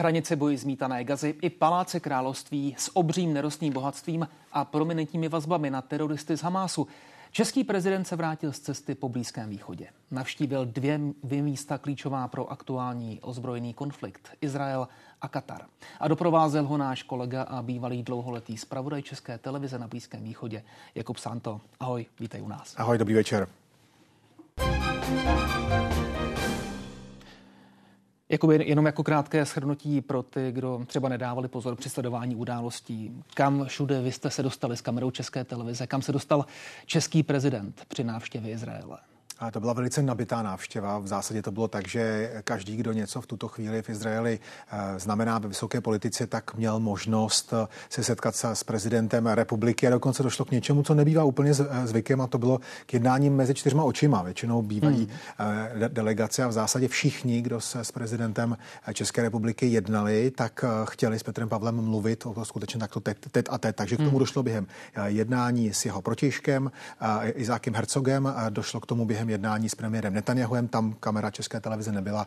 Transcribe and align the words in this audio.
Hranice 0.00 0.36
boji 0.36 0.56
zmítané 0.56 1.04
gazy 1.04 1.34
i 1.42 1.50
paláce 1.50 2.00
království 2.00 2.74
s 2.78 2.96
obřím 2.96 3.32
nerostným 3.32 3.72
bohatstvím 3.72 4.28
a 4.52 4.64
prominentními 4.64 5.28
vazbami 5.28 5.70
na 5.70 5.82
teroristy 5.82 6.36
z 6.36 6.42
Hamásu. 6.42 6.88
Český 7.32 7.64
prezident 7.64 8.04
se 8.04 8.16
vrátil 8.16 8.52
z 8.52 8.60
cesty 8.60 8.94
po 8.94 9.08
Blízkém 9.08 9.50
východě. 9.50 9.88
Navštívil 10.10 10.66
dvě, 10.66 11.00
dvě 11.24 11.42
místa 11.42 11.78
klíčová 11.78 12.28
pro 12.28 12.52
aktuální 12.52 13.20
ozbrojený 13.22 13.74
konflikt 13.74 14.28
Izrael 14.40 14.88
a 15.22 15.28
Katar. 15.28 15.62
A 16.00 16.08
doprovázel 16.08 16.66
ho 16.66 16.76
náš 16.76 17.02
kolega 17.02 17.42
a 17.42 17.62
bývalý 17.62 18.02
dlouholetý 18.02 18.56
zpravodaj 18.56 19.02
České 19.02 19.38
televize 19.38 19.78
na 19.78 19.88
Blízkém 19.88 20.24
východě 20.24 20.62
Jakub 20.94 21.18
Santo. 21.18 21.60
Ahoj, 21.80 22.06
vítej 22.20 22.42
u 22.42 22.48
nás. 22.48 22.74
Ahoj, 22.76 22.98
dobrý 22.98 23.14
večer. 23.14 23.48
Jakoby 28.30 28.64
jenom 28.68 28.86
jako 28.86 29.02
krátké 29.02 29.44
shrnutí 29.44 30.00
pro 30.00 30.22
ty, 30.22 30.52
kdo 30.52 30.82
třeba 30.86 31.08
nedávali 31.08 31.48
pozor 31.48 31.76
při 31.76 31.88
sledování 31.90 32.36
událostí. 32.36 33.22
Kam 33.34 33.64
všude 33.64 34.00
vy 34.00 34.12
jste 34.12 34.30
se 34.30 34.42
dostali 34.42 34.76
s 34.76 34.80
kamerou 34.80 35.10
České 35.10 35.44
televize? 35.44 35.86
Kam 35.86 36.02
se 36.02 36.12
dostal 36.12 36.46
český 36.86 37.22
prezident 37.22 37.84
při 37.88 38.04
návštěvě 38.04 38.52
Izraele? 38.52 38.98
A 39.40 39.50
to 39.50 39.60
byla 39.60 39.72
velice 39.72 40.02
nabitá 40.02 40.42
návštěva. 40.42 40.98
V 40.98 41.06
zásadě 41.06 41.42
to 41.42 41.50
bylo 41.50 41.68
tak, 41.68 41.88
že 41.88 42.32
každý, 42.44 42.76
kdo 42.76 42.92
něco 42.92 43.20
v 43.20 43.26
tuto 43.26 43.48
chvíli 43.48 43.82
v 43.82 43.88
Izraeli 43.88 44.38
eh, 44.72 44.98
znamená 44.98 45.38
ve 45.38 45.48
vysoké 45.48 45.80
politice, 45.80 46.26
tak 46.26 46.54
měl 46.54 46.80
možnost 46.80 47.52
eh, 47.52 47.68
se 47.88 48.04
setkat 48.04 48.36
se 48.36 48.50
s 48.56 48.64
prezidentem 48.64 49.26
republiky 49.26 49.86
a 49.86 49.90
dokonce 49.90 50.22
došlo 50.22 50.44
k 50.44 50.50
něčemu, 50.50 50.82
co 50.82 50.94
nebývá 50.94 51.24
úplně 51.24 51.50
eh, 51.50 51.86
zvykem 51.86 52.20
a 52.20 52.26
to 52.26 52.38
bylo 52.38 52.60
k 52.86 52.94
jednáním 52.94 53.36
mezi 53.36 53.54
čtyřma 53.54 53.84
očima. 53.84 54.22
Většinou 54.22 54.62
bývají 54.62 55.08
hmm. 55.38 55.88
delegace 55.88 56.44
a 56.44 56.48
v 56.48 56.52
zásadě 56.52 56.88
všichni, 56.88 57.42
kdo 57.42 57.60
se 57.60 57.84
s 57.84 57.92
prezidentem 57.92 58.56
České 58.92 59.22
republiky 59.22 59.66
jednali, 59.66 60.30
tak 60.30 60.64
chtěli 60.84 61.18
s 61.18 61.22
Petrem 61.22 61.48
Pavlem 61.48 61.74
mluvit 61.74 62.26
o 62.26 62.34
to 62.34 62.44
skutečně 62.44 62.80
takto 62.80 63.00
teď, 63.00 63.16
teď 63.30 63.46
a 63.50 63.58
teď. 63.58 63.76
Takže 63.76 63.96
k 63.96 63.98
tomu 63.98 64.10
hmm. 64.10 64.18
došlo 64.18 64.42
během 64.42 64.66
jednání 65.04 65.72
s 65.72 65.84
jeho 65.84 66.02
protěžkem 66.02 66.70
Izákem 67.34 67.74
Hercogem, 67.74 68.34
došlo 68.50 68.80
k 68.80 68.86
tomu 68.86 69.04
během 69.04 69.29
jednání 69.30 69.68
s 69.68 69.74
premiérem 69.74 70.14
Netanyahuem. 70.14 70.68
Tam 70.68 70.92
kamera 71.00 71.30
České 71.30 71.60
televize 71.60 71.92
nebyla. 71.92 72.26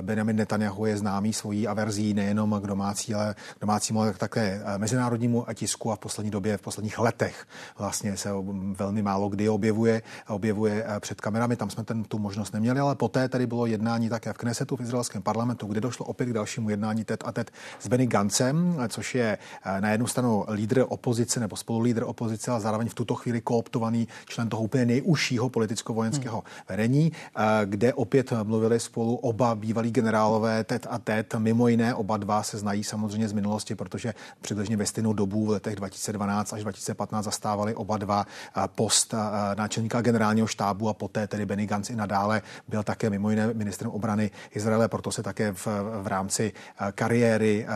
Benjamin 0.00 0.36
Netanyahu 0.36 0.86
je 0.86 0.96
známý 0.96 1.32
svojí 1.32 1.68
averzí 1.68 2.14
nejenom 2.14 2.60
k 2.62 2.66
domácí, 2.66 3.14
ale 3.14 3.34
k 3.34 3.60
domácímu, 3.60 4.00
ale 4.00 4.12
také 4.12 4.62
mezinárodnímu 4.76 5.46
tisku 5.54 5.92
a 5.92 5.96
v 5.96 5.98
poslední 5.98 6.30
době, 6.30 6.56
v 6.56 6.62
posledních 6.62 6.98
letech 6.98 7.46
vlastně 7.78 8.16
se 8.16 8.30
velmi 8.76 9.02
málo 9.02 9.28
kdy 9.28 9.48
objevuje, 9.48 10.02
objevuje 10.28 10.86
před 11.00 11.20
kamerami. 11.20 11.56
Tam 11.56 11.70
jsme 11.70 11.84
ten, 11.84 12.04
tu 12.04 12.18
možnost 12.18 12.52
neměli, 12.52 12.80
ale 12.80 12.94
poté 12.94 13.28
tady 13.28 13.46
bylo 13.46 13.66
jednání 13.66 14.08
také 14.08 14.32
v 14.32 14.36
Knesetu 14.36 14.76
v 14.76 14.80
izraelském 14.80 15.22
parlamentu, 15.22 15.66
kde 15.66 15.80
došlo 15.80 16.06
opět 16.06 16.26
k 16.26 16.32
dalšímu 16.32 16.70
jednání 16.70 17.04
tet 17.04 17.24
a 17.26 17.32
tet 17.32 17.50
s 17.80 17.88
Benny 17.88 18.06
Gancem, 18.06 18.76
což 18.88 19.14
je 19.14 19.38
na 19.80 19.90
jednu 19.90 20.06
stranu 20.06 20.44
lídr 20.52 20.84
opozice 20.88 21.40
nebo 21.40 21.56
spolulídr 21.56 22.02
opozice, 22.02 22.50
a 22.50 22.60
zároveň 22.60 22.88
v 22.88 22.94
tuto 22.94 23.14
chvíli 23.14 23.40
kooptovaný 23.40 24.08
člen 24.26 24.48
toho 24.48 24.62
úplně 24.62 24.84
nejužšího 24.84 25.48
politického 25.48 25.94
vojenského 25.96 26.44
vedení, 26.68 27.12
eh, 27.12 27.42
kde 27.64 27.94
opět 27.94 28.32
mluvili 28.42 28.80
spolu 28.80 29.16
oba 29.16 29.54
bývalí 29.54 29.90
generálové 29.90 30.64
TET 30.64 30.86
a 30.90 30.98
TET. 30.98 31.34
Mimo 31.38 31.68
jiné 31.68 31.94
oba 31.94 32.16
dva 32.16 32.42
se 32.42 32.58
znají 32.58 32.84
samozřejmě 32.84 33.28
z 33.28 33.32
minulosti, 33.32 33.74
protože 33.74 34.14
přibližně 34.40 34.76
ve 34.76 34.86
stejnou 34.86 35.12
dobu 35.12 35.46
v 35.46 35.50
letech 35.50 35.76
2012 35.76 36.52
až 36.52 36.62
2015 36.62 37.24
zastávali 37.24 37.74
oba 37.74 37.96
dva 37.96 38.26
eh, 38.26 38.60
post 38.74 39.14
eh, 39.14 39.18
náčelníka 39.56 40.00
generálního 40.00 40.46
štábu 40.46 40.88
a 40.88 40.94
poté 40.94 41.26
tedy 41.26 41.46
Benny 41.46 41.66
Gantz 41.66 41.90
i 41.90 41.96
nadále 41.96 42.42
byl 42.68 42.82
také 42.82 43.10
mimo 43.10 43.30
jiné 43.30 43.54
ministrem 43.54 43.90
obrany 43.90 44.30
Izraele, 44.54 44.88
proto 44.88 45.10
se 45.10 45.22
také 45.22 45.52
v, 45.52 45.66
v 46.02 46.06
rámci 46.06 46.52
kariéry 46.92 47.66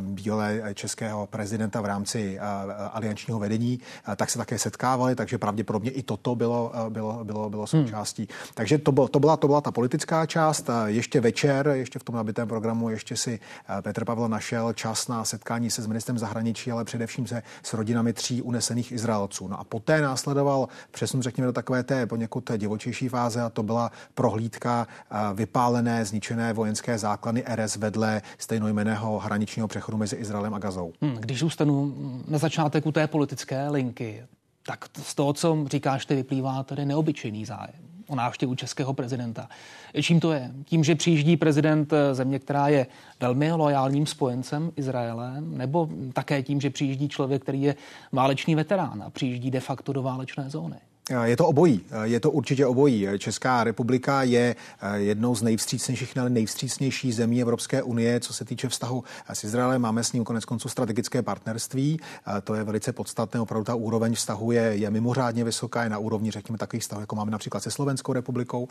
bývalé 0.00 0.74
českého 0.74 1.26
prezidenta 1.26 1.80
v 1.80 1.84
rámci 1.84 2.38
aliančního 2.92 3.38
vedení, 3.38 3.80
tak 4.16 4.30
se 4.30 4.38
také 4.38 4.58
setkávali, 4.58 5.14
takže 5.14 5.38
pravděpodobně 5.38 5.90
i 5.90 6.02
toto 6.02 6.34
bylo, 6.34 6.72
bylo, 6.88 7.17
bylo, 7.24 7.50
bylo 7.50 7.66
součástí. 7.66 8.22
Hmm. 8.22 8.52
Takže 8.54 8.78
to, 8.78 8.92
byl, 8.92 9.08
to, 9.08 9.20
byla, 9.20 9.36
to 9.36 9.46
byla 9.46 9.60
ta 9.60 9.70
politická 9.70 10.26
část. 10.26 10.70
Ještě 10.86 11.20
večer, 11.20 11.68
ještě 11.68 11.98
v 11.98 12.04
tom 12.04 12.14
nabitém 12.14 12.48
programu, 12.48 12.90
ještě 12.90 13.16
si 13.16 13.40
eh, 13.78 13.82
Petr 13.82 14.04
Pavel 14.04 14.28
našel 14.28 14.72
čas 14.72 15.08
na 15.08 15.24
setkání 15.24 15.70
se 15.70 15.82
s 15.82 15.86
ministrem 15.86 16.18
zahraničí, 16.18 16.72
ale 16.72 16.84
především 16.84 17.26
se 17.26 17.42
s 17.62 17.74
rodinami 17.74 18.12
tří 18.12 18.42
unesených 18.42 18.92
Izraelců. 18.92 19.48
No 19.48 19.60
a 19.60 19.64
poté 19.64 20.00
následoval 20.00 20.68
přesun, 20.90 21.22
řekněme, 21.22 21.46
do 21.46 21.52
takové 21.52 21.82
té 21.82 22.06
poněkud 22.06 22.50
divočejší 22.56 23.08
fáze 23.08 23.42
a 23.42 23.50
to 23.50 23.62
byla 23.62 23.92
prohlídka 24.14 24.86
eh, 25.10 25.16
vypálené, 25.34 26.04
zničené 26.04 26.52
vojenské 26.52 26.98
základny 26.98 27.44
RS 27.54 27.76
vedle 27.76 28.22
stejnojmeného 28.38 29.18
hraničního 29.18 29.68
přechodu 29.68 29.98
mezi 29.98 30.16
Izraelem 30.16 30.54
a 30.54 30.58
Gazou. 30.58 30.92
Hmm, 31.02 31.16
když 31.16 31.38
zůstanu 31.38 31.94
na 32.28 32.38
začátek 32.38 32.86
u 32.86 32.92
té 32.92 33.06
politické 33.06 33.68
linky, 33.68 34.24
tak 34.68 34.84
z 35.02 35.14
toho, 35.14 35.32
co 35.32 35.64
říkáš, 35.70 36.06
ty 36.06 36.14
vyplývá 36.14 36.62
tady 36.62 36.84
neobyčejný 36.84 37.44
zájem 37.44 37.88
o 38.08 38.14
návštěvu 38.14 38.54
českého 38.54 38.94
prezidenta. 38.94 39.48
Čím 40.02 40.20
to 40.20 40.32
je? 40.32 40.50
Tím, 40.64 40.84
že 40.84 40.94
přijíždí 40.94 41.36
prezident 41.36 41.92
země, 42.12 42.38
která 42.38 42.68
je 42.68 42.86
velmi 43.20 43.52
lojálním 43.52 44.06
spojencem 44.06 44.72
Izraele, 44.76 45.40
nebo 45.40 45.88
také 46.12 46.42
tím, 46.42 46.60
že 46.60 46.70
přijíždí 46.70 47.08
člověk, 47.08 47.42
který 47.42 47.62
je 47.62 47.76
válečný 48.12 48.54
veterán 48.54 49.02
a 49.02 49.10
přijíždí 49.10 49.50
de 49.50 49.60
facto 49.60 49.92
do 49.92 50.02
válečné 50.02 50.50
zóny? 50.50 50.76
Je 51.24 51.36
to 51.36 51.46
obojí, 51.46 51.80
je 52.02 52.20
to 52.20 52.30
určitě 52.30 52.66
obojí. 52.66 53.08
Česká 53.18 53.64
republika 53.64 54.22
je 54.22 54.56
eh, 54.80 54.98
jednou 54.98 55.34
z 55.34 55.42
nejvstřícnějších, 55.42 56.18
ale 56.18 56.30
nejvstřícnější 56.30 57.12
zemí 57.12 57.42
Evropské 57.42 57.82
unie, 57.82 58.20
co 58.20 58.32
se 58.32 58.44
týče 58.44 58.68
vztahu 58.68 59.04
s 59.32 59.44
Izraelem. 59.44 59.82
Máme 59.82 60.04
s 60.04 60.12
ním 60.12 60.24
konec 60.24 60.44
konců 60.44 60.68
strategické 60.68 61.22
partnerství. 61.22 62.00
To 62.44 62.54
je 62.54 62.64
velice 62.64 62.92
podstatné. 62.92 63.40
Opravdu 63.40 63.64
ta 63.64 63.74
úroveň 63.74 64.14
vztahu 64.14 64.52
je, 64.52 64.62
je 64.62 64.90
mimořádně 64.90 65.44
vysoká, 65.44 65.82
je 65.82 65.90
na 65.90 65.98
úrovni, 65.98 66.30
řekněme, 66.30 66.58
takových 66.58 66.82
vztahů, 66.82 67.00
jako 67.00 67.16
máme 67.16 67.30
například 67.30 67.60
se 67.60 67.70
Slovenskou 67.70 68.12
republikou. 68.12 68.68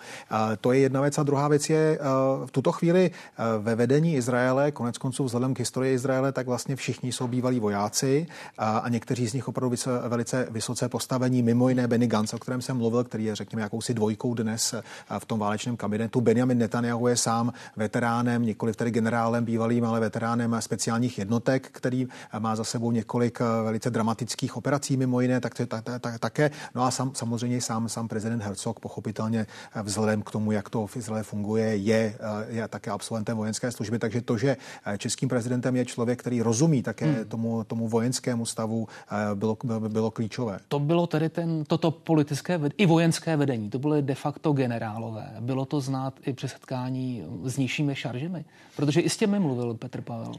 To 0.61 0.71
je 0.71 0.79
jedna 0.79 1.01
věc. 1.01 1.17
A 1.17 1.23
druhá 1.23 1.47
věc 1.47 1.69
je 1.69 1.99
eh, 1.99 2.03
v 2.45 2.51
tuto 2.51 2.71
chvíli 2.71 3.11
eh, 3.11 3.43
ve 3.59 3.75
vedení 3.75 4.15
Izraele, 4.15 4.71
konec 4.71 4.97
konců 4.97 5.23
vzhledem 5.23 5.53
k 5.53 5.59
historii 5.59 5.93
Izraele, 5.93 6.31
tak 6.31 6.47
vlastně 6.47 6.75
všichni 6.75 7.11
jsou 7.11 7.27
bývalí 7.27 7.59
vojáci 7.59 8.27
a 8.57 8.85
někteří 8.89 9.27
z 9.27 9.33
nich 9.33 9.47
opravdu 9.47 9.75
velice 10.07 10.47
vysoce 10.51 10.89
postavení, 10.89 11.43
mimo 11.43 11.69
jiné 11.69 11.87
Benny 11.87 12.07
Gantz, 12.07 12.26
o 12.33 12.39
kterém 12.39 12.61
jsem 12.61 12.77
mluvil, 12.77 13.03
který 13.03 13.25
je, 13.25 13.35
řekněme, 13.35 13.61
jakousi 13.61 13.93
dvojkou 13.93 14.33
dnes 14.33 14.73
eh, 14.73 14.81
v 15.19 15.25
tom 15.25 15.39
válečném 15.39 15.77
kabinetu. 15.77 16.21
Benjamin 16.21 16.57
Netanyahu 16.57 17.07
je 17.07 17.17
sám 17.17 17.53
veteránem, 17.75 18.43
nikoli 18.43 18.73
tedy 18.73 18.91
generálem 18.91 19.45
bývalým, 19.45 19.85
ale 19.85 19.99
veteránem 19.99 20.55
speciálních 20.59 21.17
jednotek, 21.17 21.69
který 21.71 22.07
eh, 22.33 22.39
má 22.39 22.55
za 22.55 22.63
sebou 22.63 22.91
několik 22.91 23.41
eh, 23.41 23.63
velice 23.63 23.89
dramatických 23.89 24.57
operací, 24.57 24.97
mimo 24.97 25.21
jiné, 25.21 25.41
tak, 25.41 25.53
tak, 25.67 25.83
tak, 25.83 26.01
tak 26.01 26.19
také. 26.19 26.51
No 26.75 26.83
a 26.83 26.91
sam, 26.91 27.11
samozřejmě 27.13 27.61
sám, 27.61 27.89
sám 27.89 28.07
prezident 28.07 28.41
Herzog, 28.41 28.79
pochopitelně 28.79 29.47
vzhledem 29.83 30.21
k 30.21 30.31
tomu, 30.31 30.51
jak 30.51 30.69
to 30.69 30.87
v 30.87 30.97
Izraeli 30.97 31.23
funguje, 31.23 31.75
je, 31.75 32.17
je 32.47 32.67
také 32.67 32.91
absolventem 32.91 33.37
vojenské 33.37 33.71
služby. 33.71 33.99
Takže 33.99 34.21
to, 34.21 34.37
že 34.37 34.57
českým 34.97 35.29
prezidentem 35.29 35.75
je 35.75 35.85
člověk, 35.85 36.19
který 36.19 36.41
rozumí 36.41 36.83
také 36.83 37.05
hmm. 37.05 37.25
tomu, 37.25 37.63
tomu 37.63 37.87
vojenskému 37.87 38.45
stavu, 38.45 38.87
bylo, 39.35 39.57
bylo 39.87 40.11
klíčové. 40.11 40.59
To 40.67 40.79
bylo 40.79 41.07
tedy 41.07 41.29
ten, 41.29 41.63
toto 41.65 41.91
politické 42.17 42.59
i 42.77 42.85
vojenské 42.85 43.37
vedení. 43.37 43.69
To 43.69 43.79
byly 43.79 44.01
de 44.01 44.15
facto 44.15 44.53
generálové. 44.53 45.35
Bylo 45.39 45.65
to 45.65 45.81
znát 45.81 46.13
i 46.25 46.33
při 46.33 46.47
setkání 46.49 47.23
s 47.43 47.57
nižšími 47.57 47.95
šaržemi, 47.95 48.45
protože 48.75 49.01
i 49.01 49.09
s 49.09 49.17
těmi 49.17 49.39
mluvil 49.39 49.73
Petr 49.73 50.01
Pavel. 50.01 50.33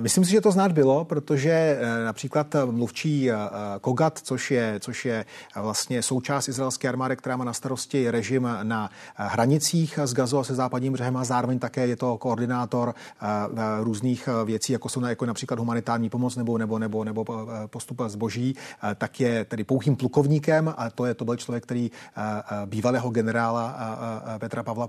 Myslím 0.00 0.24
si, 0.24 0.30
že 0.30 0.40
to 0.40 0.52
znát 0.52 0.72
bylo, 0.72 1.04
protože 1.04 1.50
eh, 1.50 2.04
například 2.04 2.56
mluvčí 2.70 3.30
eh, 3.30 3.36
Kogat, 3.80 4.18
což 4.18 4.50
je, 4.50 4.80
což 4.80 5.04
je 5.04 5.24
vlastně 5.56 6.02
součást 6.02 6.48
izraelské 6.48 6.88
armády, 6.88 7.16
která 7.16 7.36
má 7.36 7.44
na 7.44 7.52
starosti 7.52 8.10
režim 8.10 8.48
na 8.62 8.90
hranicích 9.14 9.98
s 9.98 10.14
Gazo 10.14 10.38
a 10.38 10.44
se 10.44 10.54
západním 10.54 10.92
břehem 10.92 11.16
a 11.16 11.24
zároveň 11.24 11.58
také 11.58 11.86
je 11.86 11.96
to 11.96 12.18
koordinátor 12.18 12.94
eh, 12.94 13.26
různých 13.80 14.28
věcí, 14.44 14.72
jako 14.72 14.88
jsou 14.88 15.04
jako 15.04 15.26
například 15.26 15.58
humanitární 15.58 16.10
pomoc 16.10 16.36
nebo, 16.36 16.58
nebo, 16.58 16.78
nebo, 16.78 17.04
nebo 17.04 17.24
postup 17.66 18.02
zboží, 18.06 18.56
tak 18.94 19.20
je 19.20 19.44
tedy 19.44 19.64
pouhým 19.64 19.96
plukovníkem 19.96 20.74
a 20.76 20.90
to, 20.90 21.06
je, 21.06 21.14
to 21.14 21.24
byl 21.24 21.36
člověk, 21.36 21.62
který 21.62 21.90
bývalého 22.66 23.10
generála 23.10 23.76
Petra 24.38 24.62
Pavla 24.62 24.88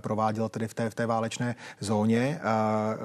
prováděl 0.00 0.48
tedy 0.48 0.68
v 0.68 0.74
té, 0.74 0.90
v 0.90 0.94
té 0.94 1.06
válečné 1.06 1.54
zóně. 1.80 2.40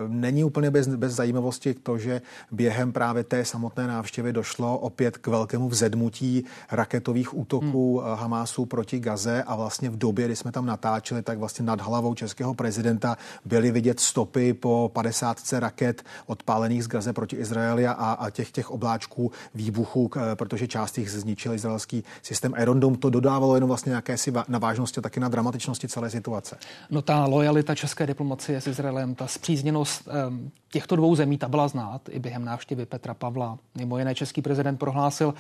Není 0.08 0.44
úplně 0.44 0.72
bez, 0.72 0.88
bez 1.02 1.14
zajímavosti 1.14 1.74
to, 1.74 1.98
že 1.98 2.22
během 2.52 2.92
právě 2.94 3.24
té 3.24 3.46
samotné 3.46 3.88
návštěvy 3.88 4.34
došlo 4.34 4.78
opět 4.78 5.18
k 5.18 5.28
velkému 5.28 5.70
vzedmutí 5.70 6.46
raketových 6.72 7.38
útoků 7.38 8.00
hmm. 8.00 8.16
Hamásu 8.16 8.66
proti 8.66 9.00
Gaze 9.00 9.44
a 9.44 9.56
vlastně 9.56 9.90
v 9.90 9.98
době, 9.98 10.26
kdy 10.26 10.36
jsme 10.36 10.52
tam 10.52 10.66
natáčeli, 10.66 11.22
tak 11.22 11.38
vlastně 11.38 11.66
nad 11.66 11.82
hlavou 11.82 12.14
českého 12.14 12.54
prezidenta 12.54 13.18
byly 13.46 13.72
vidět 13.72 14.00
stopy 14.00 14.54
po 14.54 14.92
50 14.94 15.38
raket 15.54 16.04
odpálených 16.26 16.84
z 16.84 16.88
Gaze 16.88 17.14
proti 17.14 17.36
Izraeli 17.36 17.88
a, 17.88 17.94
a 17.94 18.30
těch, 18.30 18.52
těch 18.52 18.72
obláčků 18.72 19.32
výbuchů, 19.56 20.10
protože 20.36 20.68
část 20.68 20.98
jich 20.98 21.12
zničil 21.12 21.54
izraelský 21.54 22.04
systém 22.22 22.54
Dome, 22.74 22.98
to 22.98 23.10
dodávalo 23.10 23.56
jenom 23.56 23.68
vlastně 23.68 23.90
nějaké 23.90 24.18
si 24.18 24.34
na 24.48 24.60
vážnosti 24.60 24.98
a 24.98 25.02
taky 25.02 25.20
na 25.20 25.28
dramatičnosti 25.28 25.88
celé 25.88 26.10
situace. 26.10 26.58
No 26.90 27.02
ta 27.02 27.26
lojalita 27.26 27.76
české 27.76 28.08
diplomacie 28.08 28.62
s 28.62 28.68
Izraelem, 28.68 29.16
ta 29.16 29.28
zpřízněnost 29.28 30.08
um, 30.08 30.52
těchto 30.72 30.91
dvou 30.96 31.16
zemí, 31.16 31.38
ta 31.38 31.48
byla 31.48 31.68
znát 31.68 32.02
i 32.10 32.20
během 32.20 32.46
návštěvy 32.46 32.86
Petra 32.86 33.14
Pavla. 33.14 33.58
Mimo 33.76 33.98
jiné 33.98 34.16
český 34.16 34.42
prezident 34.42 34.78
prohlásil, 34.78 35.34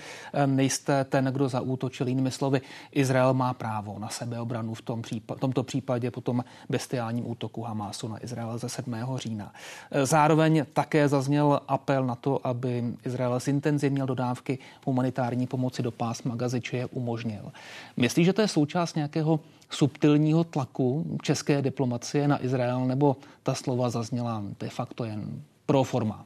um, 0.45 0.55
nejste 0.55 1.03
ten, 1.03 1.25
kdo 1.25 1.49
zaútočil 1.49 2.07
jinými 2.07 2.31
slovy. 2.31 2.61
Izrael 2.91 3.33
má 3.33 3.53
právo 3.53 3.99
na 3.99 4.09
sebeobranu 4.09 4.73
v 4.73 4.81
tom 4.81 5.01
případ, 5.01 5.39
tomto 5.39 5.63
případě 5.63 6.11
po 6.11 6.21
tom 6.21 6.43
bestiálním 6.69 7.29
útoku 7.29 7.61
Hamásu 7.61 8.07
na 8.07 8.23
Izrael 8.23 8.57
ze 8.57 8.69
7. 8.69 8.95
října. 9.15 9.53
Zároveň 10.03 10.65
také 10.73 11.07
zazněl 11.07 11.59
apel 11.67 12.05
na 12.05 12.15
to, 12.15 12.47
aby 12.47 12.83
Izrael 13.05 13.39
zintenzivnil 13.39 14.05
dodávky 14.05 14.59
humanitární 14.85 15.47
pomoci 15.47 15.83
do 15.83 15.91
pásma 15.91 16.35
Gazy, 16.35 16.61
či 16.61 16.77
je 16.77 16.85
umožnil. 16.85 17.51
Myslíš, 17.97 18.25
že 18.25 18.33
to 18.33 18.41
je 18.41 18.47
součást 18.47 18.95
nějakého 18.95 19.39
subtilního 19.71 20.43
tlaku 20.43 21.17
české 21.21 21.61
diplomacie 21.61 22.27
na 22.27 22.45
Izrael, 22.45 22.85
nebo 22.85 23.17
ta 23.43 23.55
slova 23.55 23.89
zazněla 23.89 24.43
de 24.59 24.69
facto 24.69 25.03
jen 25.03 25.43
pro 25.65 25.83
forma? 25.83 26.25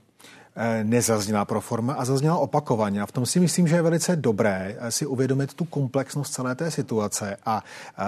Eh, 0.57 0.83
nezazněla 0.83 1.45
pro 1.45 1.61
forma 1.61 1.93
a 1.93 2.05
zazněla 2.05 2.37
opakovaně. 2.37 3.01
A 3.01 3.05
v 3.05 3.11
tom 3.11 3.25
si 3.25 3.39
myslím, 3.39 3.67
že 3.67 3.75
je 3.75 3.81
velice 3.81 4.15
dobré 4.15 4.75
eh, 4.79 4.91
si 4.91 5.05
uvědomit 5.05 5.53
tu 5.53 5.65
komplexnost 5.65 6.33
celé 6.33 6.55
té 6.55 6.71
situace 6.71 7.37
a 7.45 7.63
eh, 7.97 8.03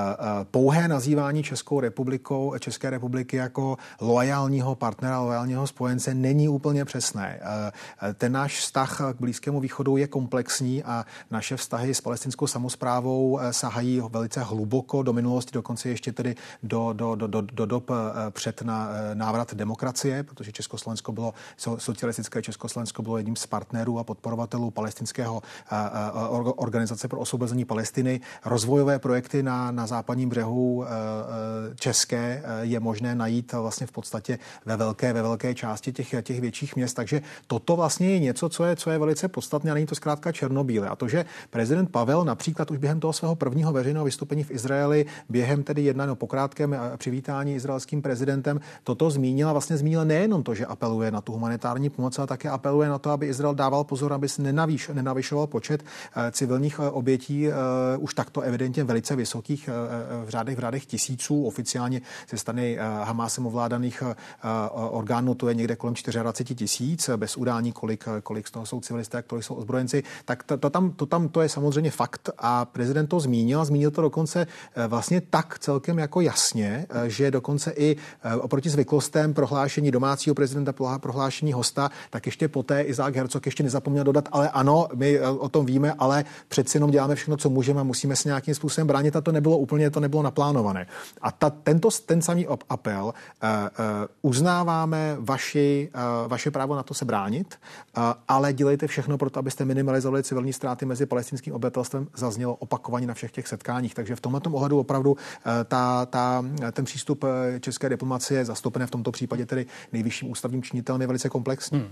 pouhé 0.52 0.88
nazývání 0.88 1.44
Českou 1.44 1.80
republikou, 1.80 2.54
České 2.60 2.90
republiky 2.90 3.38
jako 3.38 3.78
loajálního 4.02 4.76
partnera, 4.76 5.20
loajálního 5.20 5.68
spojence 5.68 6.14
není 6.14 6.50
úplně 6.50 6.86
přesné. 6.86 7.40
Ten 8.16 8.32
náš 8.32 8.60
vztah 8.60 9.02
k 9.14 9.20
Blízkému 9.20 9.60
východu 9.60 9.98
je 9.98 10.08
komplexní 10.08 10.84
a 10.84 11.06
naše 11.32 11.58
vztahy 11.58 11.94
s 11.94 12.02
palestinskou 12.02 12.48
samozprávou 12.48 13.40
sahají 13.52 14.02
velice 14.10 14.44
hluboko 14.44 15.04
do 15.04 15.14
minulosti, 15.14 15.52
dokonce 15.54 15.90
ještě 15.90 16.12
tedy 16.12 16.36
do, 16.64 16.94
do, 16.94 17.16
do, 17.16 17.28
do, 17.28 17.42
do 17.42 17.66
dob 17.66 17.92
před 18.30 18.62
na, 18.62 18.90
návrat 19.14 19.54
demokracie, 19.54 20.24
protože 20.24 20.52
Československo 20.52 21.12
bylo 21.12 21.34
socialistické 21.78 22.37
Československo 22.42 23.02
bylo 23.02 23.18
jedním 23.18 23.36
z 23.36 23.46
partnerů 23.46 24.00
a 24.00 24.04
podporovatelů 24.04 24.72
palestinského 24.72 25.42
organizace 26.56 27.08
pro 27.08 27.20
osvobození 27.20 27.66
Palestiny. 27.66 28.22
Rozvojové 28.46 29.00
projekty 29.00 29.44
na, 29.44 29.72
na 29.72 29.88
západním 29.88 30.30
břehu 30.30 30.86
České 31.76 32.44
je 32.62 32.80
možné 32.80 33.16
najít 33.16 33.54
vlastně 33.54 33.88
v 33.88 33.92
podstatě 33.92 34.40
ve 34.66 34.78
velké, 34.78 35.14
ve 35.14 35.22
velké 35.22 35.56
části 35.56 35.94
těch, 35.94 36.16
těch 36.22 36.42
větších 36.42 36.76
měst. 36.76 36.94
Takže 36.94 37.22
toto 37.48 37.76
vlastně 37.76 38.10
je 38.10 38.20
něco, 38.20 38.50
co 38.50 38.64
je, 38.64 38.76
co 38.76 38.92
je 38.92 38.98
velice 38.98 39.28
podstatné 39.28 39.72
a 39.72 39.74
není 39.74 39.86
to 39.86 39.96
zkrátka 39.96 40.32
černobíle. 40.32 40.90
A 40.90 40.96
to, 40.96 41.08
že 41.08 41.26
prezident 41.50 41.92
Pavel 41.92 42.26
například 42.26 42.72
už 42.72 42.78
během 42.78 43.00
toho 43.00 43.14
svého 43.14 43.36
prvního 43.36 43.74
veřejného 43.74 44.06
vystoupení 44.06 44.44
v 44.44 44.52
Izraeli, 44.52 45.06
během 45.30 45.64
tedy 45.64 45.82
jednání 45.82 46.16
po 46.16 46.28
krátkém 46.28 46.76
přivítání 46.98 47.56
izraelským 47.56 48.02
prezidentem, 48.02 48.60
toto 48.84 49.10
zmínila, 49.10 49.52
vlastně 49.52 49.78
zmínila 49.78 50.04
nejenom 50.04 50.44
to, 50.44 50.56
že 50.56 50.66
apeluje 50.66 51.12
na 51.12 51.22
tu 51.22 51.32
humanitární 51.32 51.90
pomoc, 51.90 52.20
ale 52.20 52.27
také 52.28 52.50
apeluje 52.50 52.90
na 52.90 52.98
to, 52.98 53.12
aby 53.12 53.28
Izrael 53.28 53.56
dával 53.56 53.84
pozor, 53.84 54.14
aby 54.14 54.30
se 54.30 54.42
nenavýš, 54.42 54.90
nenavyšoval 54.94 55.48
počet 55.48 55.84
eh, 55.84 56.32
civilních 56.32 56.80
eh, 56.80 56.90
obětí 56.90 57.48
eh, 57.48 57.54
už 57.98 58.14
takto 58.14 58.42
evidentně 58.42 58.84
velice 58.84 59.16
vysokých 59.16 59.70
v 60.26 60.30
řádech, 60.30 60.58
v 60.58 60.60
řádech 60.60 60.86
tisíců. 60.86 61.46
Oficiálně 61.46 62.02
ze 62.30 62.38
strany 62.38 62.78
Hamásem 63.04 63.46
ovládaných 63.46 64.04
orgánů 64.72 65.36
to 65.36 65.50
je 65.50 65.56
někde 65.56 65.76
kolem 65.76 65.94
24 66.12 66.56
tisíc, 66.56 67.10
bez 67.16 67.38
udání, 67.38 67.72
kolik, 67.72 68.06
kolik 68.24 68.48
z 68.48 68.52
toho 68.52 68.66
jsou 68.66 68.80
civilisté, 68.80 69.22
kolik 69.22 69.44
jsou 69.44 69.56
ozbrojenci. 69.56 70.04
Tak 70.26 70.44
to, 70.44 70.58
to, 70.58 70.70
tam, 70.70 70.92
to 70.92 71.06
tam 71.06 71.30
to 71.30 71.42
je 71.42 71.50
samozřejmě 71.50 71.92
fakt 71.92 72.30
a 72.38 72.66
prezident 72.66 73.08
to 73.08 73.20
zmínil 73.20 73.66
zmínil 73.66 73.92
to 73.92 74.02
dokonce 74.02 74.48
vlastně 74.88 75.22
tak 75.22 75.60
celkem 75.60 76.00
jako 76.00 76.22
jasně, 76.22 76.86
že 77.08 77.32
dokonce 77.32 77.74
i 77.78 77.96
oproti 78.40 78.70
zvyklostem 78.70 79.34
prohlášení 79.34 79.92
domácího 79.92 80.36
prezidenta, 80.36 80.74
prohlášení 80.98 81.54
hosta, 81.54 81.92
ještě 82.26 82.48
poté 82.48 82.82
Izák 82.82 83.16
Hercog 83.16 83.46
ještě 83.46 83.64
nezapomněl 83.64 84.04
dodat, 84.04 84.30
ale 84.32 84.50
ano, 84.50 84.88
my 84.96 85.18
eh, 85.18 85.28
o 85.28 85.50
tom 85.50 85.66
víme, 85.66 85.94
ale 86.00 86.26
přeci 86.48 86.78
jenom 86.78 86.92
děláme 86.92 87.16
všechno, 87.16 87.38
co 87.38 87.50
můžeme 87.50 87.82
a 87.82 87.84
musíme 87.84 88.16
se 88.16 88.30
nějakým 88.30 88.56
způsobem 88.56 88.88
bránit 88.88 89.16
a 89.16 89.22
to 89.22 89.32
nebylo 89.32 89.58
úplně, 89.58 89.90
to 89.90 90.00
nebylo 90.00 90.24
naplánované. 90.24 90.88
A 91.22 91.32
ta, 91.32 91.50
tento, 91.50 91.90
ten 92.06 92.22
samý 92.22 92.48
apel 92.70 93.04
uh, 93.04 93.12
uh, 93.12 93.86
uznáváme 94.22 95.18
vaši, 95.20 95.90
uh, 95.96 96.28
vaše 96.28 96.52
právo 96.52 96.76
na 96.76 96.84
to 96.84 96.94
se 96.94 97.06
bránit, 97.06 97.60
uh, 97.98 98.04
ale 98.28 98.54
dělejte 98.54 98.88
všechno 98.88 99.18
pro 99.18 99.30
to, 99.30 99.40
abyste 99.40 99.66
minimalizovali 99.66 100.24
civilní 100.24 100.54
ztráty 100.54 100.86
mezi 100.86 101.06
palestinským 101.06 101.54
obyvatelstvem, 101.54 102.08
zaznělo 102.16 102.56
opakovaně 102.56 103.08
na 103.08 103.14
všech 103.14 103.32
těch 103.32 103.48
setkáních. 103.48 103.94
Takže 103.94 104.16
v 104.16 104.22
tomto 104.22 104.50
ohledu 104.50 104.80
opravdu 104.80 105.12
uh, 105.12 105.18
ta, 105.66 106.06
ta, 106.06 106.46
ten 106.72 106.86
přístup 106.86 107.26
české 107.60 107.90
diplomacie 107.90 108.46
zastoupené 108.46 108.88
v 108.88 108.92
tomto 108.92 109.12
případě 109.12 109.46
tedy 109.46 109.66
nejvyšším 109.94 110.32
ústavním 110.32 110.64
činitelem 110.64 111.02
je 111.02 111.08
velice 111.08 111.30
komplexní. 111.30 111.80
Hmm 111.80 111.88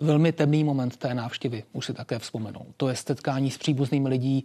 velmi 0.00 0.32
temný 0.32 0.64
moment 0.64 0.96
té 0.96 1.14
návštěvy, 1.14 1.64
už 1.72 1.86
si 1.86 1.94
také 1.94 2.18
vzpomenou. 2.18 2.66
To 2.76 2.88
je 2.88 2.96
setkání 2.96 3.50
s 3.50 3.58
příbuznými 3.58 4.08
lidí, 4.08 4.44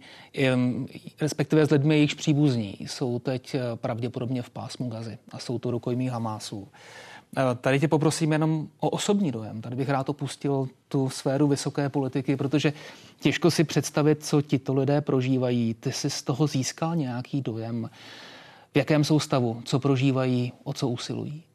respektive 1.20 1.66
s 1.66 1.70
lidmi, 1.70 1.94
jejichž 1.94 2.14
příbuzní 2.14 2.76
jsou 2.80 3.18
teď 3.18 3.54
eh, 3.54 3.60
pravděpodobně 3.76 4.42
v 4.42 4.50
pásmu 4.50 4.88
Gazy 4.88 5.18
a 5.32 5.38
jsou 5.38 5.58
to 5.58 5.70
rukojmí 5.70 6.08
Hamásu. 6.08 6.68
Eh, 7.36 7.42
tady 7.60 7.80
tě 7.80 7.88
poprosím 7.88 8.32
jenom 8.32 8.68
o 8.80 8.90
osobní 8.90 9.32
dojem. 9.32 9.62
Tady 9.62 9.76
bych 9.76 9.88
rád 9.88 10.08
opustil 10.08 10.68
tu 10.88 11.08
sféru 11.08 11.46
vysoké 11.46 11.88
politiky, 11.88 12.36
protože 12.36 12.72
těžko 13.20 13.50
si 13.50 13.64
představit, 13.64 14.24
co 14.24 14.42
tito 14.42 14.74
lidé 14.74 15.00
prožívají. 15.00 15.74
Ty 15.74 15.92
jsi 15.92 16.10
z 16.10 16.22
toho 16.22 16.46
získal 16.46 16.96
nějaký 16.96 17.40
dojem, 17.40 17.90
v 18.74 18.78
jakém 18.78 19.04
jsou 19.04 19.20
stavu, 19.20 19.62
co 19.64 19.78
prožívají, 19.78 20.52
o 20.64 20.72
co 20.72 20.88
usilují 20.88 21.45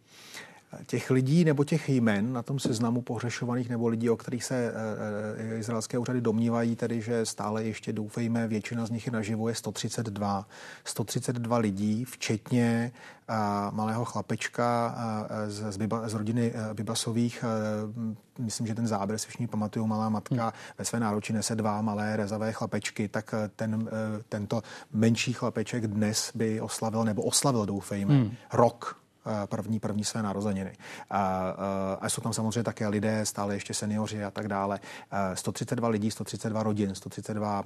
těch 0.85 1.12
lidí 1.12 1.45
nebo 1.45 1.63
těch 1.63 1.89
jmen 1.89 2.33
na 2.33 2.44
tom 2.44 2.59
seznamu 2.59 3.01
pohřešovaných 3.01 3.69
nebo 3.69 3.88
lidí, 3.88 4.09
o 4.09 4.18
kterých 4.18 4.44
se 4.44 4.73
e, 5.38 5.57
izraelské 5.57 5.97
úřady 5.97 6.21
domnívají, 6.21 6.75
tedy 6.75 7.01
že 7.01 7.25
stále 7.25 7.63
ještě 7.63 7.94
doufejme, 7.94 8.47
většina 8.47 8.85
z 8.85 8.89
nich 8.89 9.06
je 9.06 9.12
naživu, 9.12 9.47
je 9.47 9.56
132. 9.56 10.47
132 10.85 11.57
lidí, 11.57 12.06
včetně 12.06 12.91
a, 13.27 13.71
malého 13.73 14.06
chlapečka 14.06 14.95
z, 15.47 15.71
z, 15.71 15.77
Biba, 15.77 16.09
z 16.09 16.13
rodiny 16.13 16.53
Bibasových. 16.74 17.45
Myslím, 18.39 18.67
že 18.67 18.75
ten 18.75 18.88
záběr 18.88 19.19
si 19.19 19.27
všichni 19.27 19.47
pamatují, 19.47 19.88
malá 19.88 20.09
matka 20.09 20.44
hmm. 20.44 20.51
ve 20.77 20.85
své 20.85 21.00
náruči 21.00 21.33
nese 21.33 21.56
dva 21.56 21.81
malé 21.81 22.15
rezavé 22.15 22.51
chlapečky, 22.51 23.07
tak 23.07 23.35
ten, 23.56 23.89
tento 24.29 24.62
menší 24.94 25.33
chlapeček 25.33 25.88
dnes 25.88 26.31
by 26.36 26.62
oslavil, 26.62 27.03
nebo 27.03 27.22
oslavil, 27.22 27.65
doufejme, 27.65 28.13
hmm. 28.13 28.31
rok 28.53 29.00
Eh, 29.00 29.00
první, 29.46 29.80
první 29.80 30.04
své 30.04 30.24
narozeniny. 30.24 30.74
A, 31.10 31.54
a 32.01 32.10
jsou 32.10 32.22
tam 32.22 32.34
samozřejmě 32.34 32.63
také 32.63 32.88
lidé, 32.88 33.25
stále 33.25 33.54
ještě 33.54 33.74
seniori 33.74 34.24
a 34.24 34.32
tak 34.32 34.48
dále. 34.48 34.80
132 35.34 35.88
eh, 35.88 35.92
lidí, 35.92 36.12
132 36.12 36.63
rodin, 36.63 36.96
132 36.96 37.63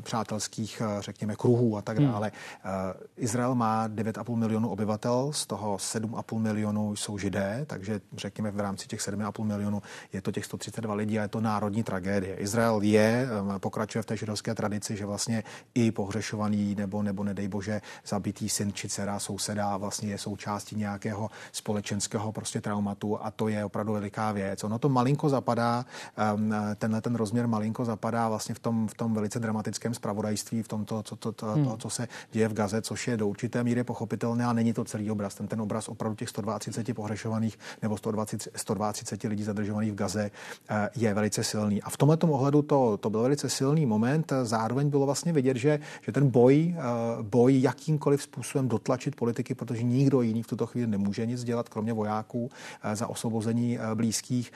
přátelských, 0.00 0.82
řekněme, 1.00 1.36
kruhů 1.36 1.76
a 1.76 1.82
tak 1.82 1.98
hmm. 1.98 2.12
dále. 2.12 2.32
Hmm. 2.62 2.74
Izrael 3.16 3.54
má 3.54 3.88
9,5 3.88 4.36
milionů 4.36 4.68
obyvatel, 4.68 5.32
z 5.32 5.46
toho 5.46 5.76
7,5 5.76 6.38
milionů 6.38 6.96
jsou 6.96 7.18
židé, 7.18 7.64
takže 7.66 8.00
řekněme 8.16 8.50
v 8.50 8.60
rámci 8.60 8.86
těch 8.86 9.00
7,5 9.00 9.44
milionů 9.44 9.82
je 10.12 10.22
to 10.22 10.32
těch 10.32 10.44
132 10.44 10.94
lidí 10.94 11.18
a 11.18 11.22
je 11.22 11.28
to 11.28 11.40
národní 11.40 11.82
tragédie. 11.82 12.36
Izrael 12.36 12.80
je, 12.82 13.28
pokračuje 13.58 14.02
v 14.02 14.06
té 14.06 14.16
židovské 14.16 14.54
tradici, 14.54 14.96
že 14.96 15.06
vlastně 15.06 15.42
i 15.74 15.90
pohřešovaný 15.90 16.74
nebo, 16.74 17.02
nebo 17.02 17.24
nedej 17.24 17.48
bože 17.48 17.80
zabitý 18.06 18.48
syn 18.48 18.72
či 18.72 18.88
dcera 18.88 19.18
souseda 19.18 19.76
vlastně 19.76 20.07
je 20.08 20.18
součástí 20.18 20.76
nějakého 20.76 21.30
společenského 21.52 22.32
prostě 22.32 22.60
traumatu 22.60 23.18
a 23.22 23.30
to 23.30 23.48
je 23.48 23.64
opravdu 23.64 23.92
veliká 23.92 24.32
věc. 24.32 24.64
Ono 24.64 24.78
to 24.78 24.88
malinko 24.88 25.28
zapadá, 25.28 25.84
tenhle 26.78 27.00
ten 27.00 27.14
rozměr 27.14 27.46
malinko 27.48 27.84
zapadá 27.84 28.28
vlastně 28.28 28.54
v 28.54 28.58
tom, 28.58 28.88
v 28.88 28.94
tom 28.94 29.14
velice 29.14 29.40
dramatickém 29.40 29.94
spravodajství, 29.94 30.62
v 30.62 30.68
tom, 30.68 30.84
to, 30.84 31.02
to, 31.02 31.16
to, 31.16 31.32
to, 31.32 31.46
hmm. 31.46 31.64
to, 31.64 31.76
co 31.76 31.90
se 31.90 32.08
děje 32.32 32.48
v 32.48 32.52
Gaze, 32.52 32.82
což 32.82 33.08
je 33.08 33.16
do 33.16 33.28
určité 33.28 33.64
míry 33.64 33.84
pochopitelné 33.84 34.44
a 34.44 34.52
není 34.52 34.72
to 34.72 34.84
celý 34.84 35.10
obraz. 35.10 35.34
Ten, 35.34 35.48
ten 35.48 35.60
obraz 35.60 35.88
opravdu 35.88 36.16
těch 36.16 36.28
132 36.28 36.94
pohrešovaných 36.94 37.58
nebo 37.82 37.96
120, 37.96 38.48
120 38.56 39.22
lidí 39.22 39.42
zadržovaných 39.42 39.92
v 39.92 39.94
Gaze 39.94 40.30
eh, 40.70 40.90
je 40.96 41.14
velice 41.14 41.44
silný. 41.44 41.82
A 41.82 41.90
v 41.90 41.96
tomhle 41.96 42.18
ohledu 42.22 42.62
to, 42.62 42.96
to 42.96 43.10
byl 43.10 43.22
velice 43.22 43.48
silný 43.50 43.86
moment. 43.86 44.32
Zároveň 44.42 44.90
bylo 44.90 45.06
vlastně 45.06 45.32
vidět, 45.32 45.56
že, 45.56 45.80
že 46.02 46.12
ten 46.12 46.30
boj, 46.30 46.74
eh, 46.78 46.82
boj 47.22 47.60
jakýmkoliv 47.60 48.22
způsobem 48.22 48.68
dotlačit 48.68 49.16
politiky, 49.16 49.54
protože 49.54 49.82
nikdo 49.98 50.22
jiný 50.22 50.42
v 50.42 50.46
tuto 50.46 50.66
chvíli 50.66 50.86
nemůže 50.86 51.26
nic 51.26 51.44
dělat, 51.44 51.68
kromě 51.68 51.92
vojáků 51.92 52.50
za 52.94 53.06
osvobození 53.06 53.78
blízkých, 53.94 54.52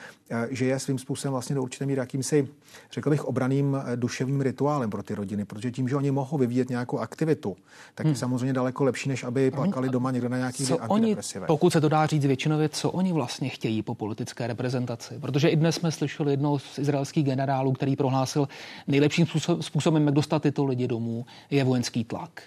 že 0.49 0.65
je 0.65 0.79
svým 0.79 0.97
způsobem 0.99 1.31
vlastně 1.31 1.55
do 1.55 1.63
určité 1.63 1.85
míry 1.85 1.99
jakýmsi, 1.99 2.47
řekl 2.91 3.09
bych, 3.09 3.25
obraným 3.25 3.77
duševním 3.95 4.41
rituálem 4.41 4.89
pro 4.89 5.03
ty 5.03 5.15
rodiny, 5.15 5.45
protože 5.45 5.71
tím, 5.71 5.89
že 5.89 5.95
oni 5.95 6.11
mohou 6.11 6.37
vyvíjet 6.37 6.69
nějakou 6.69 6.99
aktivitu, 6.99 7.55
tak 7.95 8.05
je 8.05 8.11
hmm. 8.11 8.15
samozřejmě 8.15 8.53
daleko 8.53 8.83
lepší, 8.83 9.09
než 9.09 9.23
aby 9.23 9.51
plakali 9.51 9.89
doma 9.89 10.11
někde 10.11 10.29
na 10.29 10.37
nějaký 10.37 10.65
co 10.65 10.77
oni, 10.77 11.17
pokud 11.47 11.73
se 11.73 11.81
to 11.81 11.89
dá 11.89 12.05
říct 12.05 12.25
většinově, 12.25 12.69
co 12.69 12.91
oni 12.91 13.13
vlastně 13.13 13.49
chtějí 13.49 13.81
po 13.81 13.95
politické 13.95 14.47
reprezentaci. 14.47 15.19
Protože 15.19 15.49
i 15.49 15.55
dnes 15.55 15.75
jsme 15.75 15.91
slyšeli 15.91 16.31
jednoho 16.31 16.59
z 16.59 16.79
izraelských 16.79 17.25
generálů, 17.25 17.71
který 17.71 17.95
prohlásil, 17.95 18.47
nejlepším 18.87 19.25
způsobem, 19.61 20.05
jak 20.05 20.15
dostat 20.15 20.41
tyto 20.41 20.65
lidi 20.65 20.87
domů, 20.87 21.25
je 21.49 21.63
vojenský 21.63 22.03
tlak. 22.03 22.41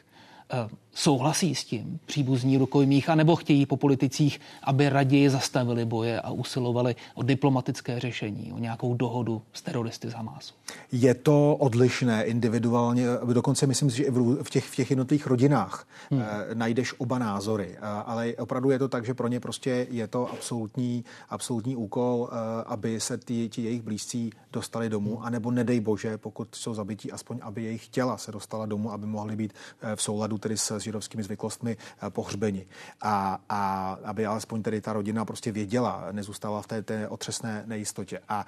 Souhlasí 0.98 1.54
s 1.54 1.64
tím 1.64 2.00
příbuzní 2.06 2.56
rukojmích, 2.56 3.08
anebo 3.08 3.36
chtějí 3.36 3.66
po 3.66 3.76
politicích, 3.76 4.40
aby 4.62 4.88
raději 4.88 5.30
zastavili 5.30 5.84
boje 5.84 6.20
a 6.20 6.30
usilovali 6.30 6.96
o 7.14 7.22
diplomatické 7.22 8.00
řešení, 8.00 8.52
o 8.52 8.58
nějakou 8.58 8.94
dohodu 8.94 9.42
s 9.52 9.62
teroristy 9.62 10.10
z 10.10 10.12
Hamásu? 10.12 10.54
Je 10.92 11.14
to 11.14 11.56
odlišné 11.56 12.24
individuálně, 12.24 13.06
dokonce 13.32 13.66
myslím 13.66 13.90
si, 13.90 13.96
že 13.96 14.04
i 14.04 14.10
v 14.42 14.50
těch, 14.50 14.64
v 14.64 14.76
těch 14.76 14.90
jednotlivých 14.90 15.26
rodinách 15.26 15.88
hmm. 16.10 16.20
eh, 16.20 16.54
najdeš 16.54 16.94
oba 16.98 17.18
názory, 17.18 17.68
eh, 17.76 17.80
ale 17.80 18.34
opravdu 18.34 18.70
je 18.70 18.78
to 18.78 18.88
tak, 18.88 19.06
že 19.06 19.14
pro 19.14 19.28
ně 19.28 19.40
prostě 19.40 19.86
je 19.90 20.06
to 20.06 20.32
absolutní, 20.32 21.04
absolutní 21.28 21.76
úkol, 21.76 22.28
eh, 22.32 22.64
aby 22.66 23.00
se 23.00 23.18
ti, 23.18 23.48
ti 23.48 23.62
jejich 23.62 23.82
blízcí 23.82 24.32
dostali 24.52 24.88
domů, 24.88 25.16
hmm. 25.16 25.26
anebo 25.26 25.50
nedej 25.50 25.80
bože, 25.80 26.18
pokud 26.18 26.54
jsou 26.54 26.74
zabití, 26.74 27.12
aspoň 27.12 27.38
aby 27.42 27.62
jejich 27.62 27.88
těla 27.88 28.16
se 28.16 28.32
dostala 28.32 28.66
domů, 28.66 28.92
aby 28.92 29.06
mohly 29.06 29.36
být 29.36 29.52
eh, 29.82 29.96
v 29.96 30.02
souladu 30.02 30.38
tedy 30.38 30.56
s 30.56 30.85
židovskými 30.86 31.22
zvyklostmi 31.22 31.76
eh, 31.76 32.10
pohřbeni. 32.10 32.66
A, 33.02 33.38
a 33.48 33.60
aby 34.04 34.26
alespoň 34.26 34.62
tedy 34.62 34.80
ta 34.80 34.92
rodina 34.92 35.24
prostě 35.24 35.52
věděla, 35.52 36.08
nezůstala 36.12 36.62
v 36.62 36.66
té, 36.66 36.82
té 36.82 37.08
otřesné 37.08 37.64
nejistotě. 37.66 38.20
A, 38.28 38.34
a 38.34 38.46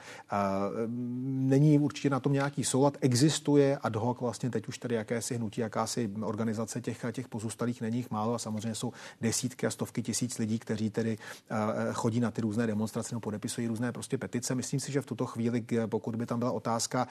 není 1.52 1.78
určitě 1.78 2.10
na 2.10 2.20
tom 2.20 2.32
nějaký 2.32 2.64
soulad. 2.64 2.96
Existuje 3.00 3.78
ad 3.78 3.96
hoc 3.96 4.20
vlastně 4.20 4.50
teď 4.50 4.68
už 4.68 4.78
tady 4.78 4.94
jakési 4.94 5.36
hnutí, 5.36 5.60
jakási 5.60 6.10
organizace 6.22 6.80
těch, 6.80 7.04
těch 7.12 7.28
pozůstalých, 7.28 7.80
není 7.80 7.96
jich 7.96 8.10
málo 8.10 8.34
a 8.34 8.38
samozřejmě 8.38 8.74
jsou 8.74 8.92
desítky 9.20 9.66
a 9.66 9.70
stovky 9.70 10.02
tisíc 10.02 10.38
lidí, 10.38 10.58
kteří 10.58 10.90
tedy 10.90 11.18
uh, 11.18 11.56
chodí 11.92 12.20
na 12.20 12.30
ty 12.30 12.40
různé 12.40 12.66
demonstrace 12.66 13.14
nebo 13.14 13.20
podepisují 13.20 13.66
různé 13.66 13.92
prostě 13.92 14.18
petice. 14.18 14.54
Myslím 14.54 14.80
si, 14.80 14.92
že 14.92 15.00
v 15.00 15.06
tuto 15.06 15.26
chvíli, 15.26 15.64
pokud 15.86 16.16
by 16.16 16.26
tam 16.26 16.38
byla 16.38 16.50
otázka, 16.50 17.08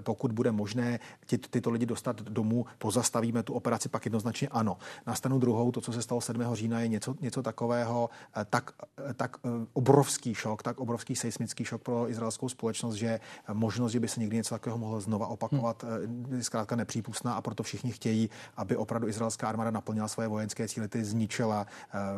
pokud 0.00 0.32
bude 0.32 0.52
možné 0.52 1.00
ty, 1.26 1.38
tyto 1.38 1.70
lidi 1.70 1.86
dostat 1.86 2.22
domů, 2.22 2.66
pozastavíme 2.78 3.42
tu 3.42 3.52
operaci, 3.52 3.88
pak 3.88 4.04
jednoznačně 4.06 4.48
ano. 4.48 4.67
Na 5.06 5.14
stranu 5.14 5.38
druhou, 5.38 5.72
to, 5.72 5.80
co 5.80 5.92
se 5.92 6.02
stalo 6.02 6.20
7. 6.20 6.54
října, 6.54 6.80
je 6.80 6.88
něco, 6.88 7.14
něco 7.20 7.42
takového, 7.42 8.10
eh, 8.36 8.44
tak, 8.50 8.70
eh, 9.10 9.14
tak 9.14 9.36
eh, 9.44 9.48
obrovský 9.72 10.34
šok, 10.34 10.62
tak 10.62 10.80
obrovský 10.80 11.16
seismický 11.16 11.64
šok 11.64 11.82
pro 11.82 12.10
izraelskou 12.10 12.48
společnost, 12.48 12.94
že 12.94 13.20
možnost, 13.52 13.92
že 13.92 14.00
by 14.00 14.08
se 14.08 14.20
někdy 14.20 14.36
něco 14.36 14.54
takového 14.54 14.78
mohlo 14.78 15.00
znova 15.00 15.26
opakovat, 15.26 15.82
hmm. 15.82 16.26
je 16.36 16.44
zkrátka 16.44 16.76
nepřípustná 16.76 17.34
a 17.34 17.40
proto 17.40 17.62
všichni 17.62 17.92
chtějí, 17.92 18.30
aby 18.56 18.76
opravdu 18.76 19.08
izraelská 19.08 19.48
armáda 19.48 19.70
naplnila 19.70 20.08
svoje 20.08 20.28
vojenské 20.28 20.68
cíle, 20.68 20.88
ty 20.88 21.04
zničila 21.04 21.66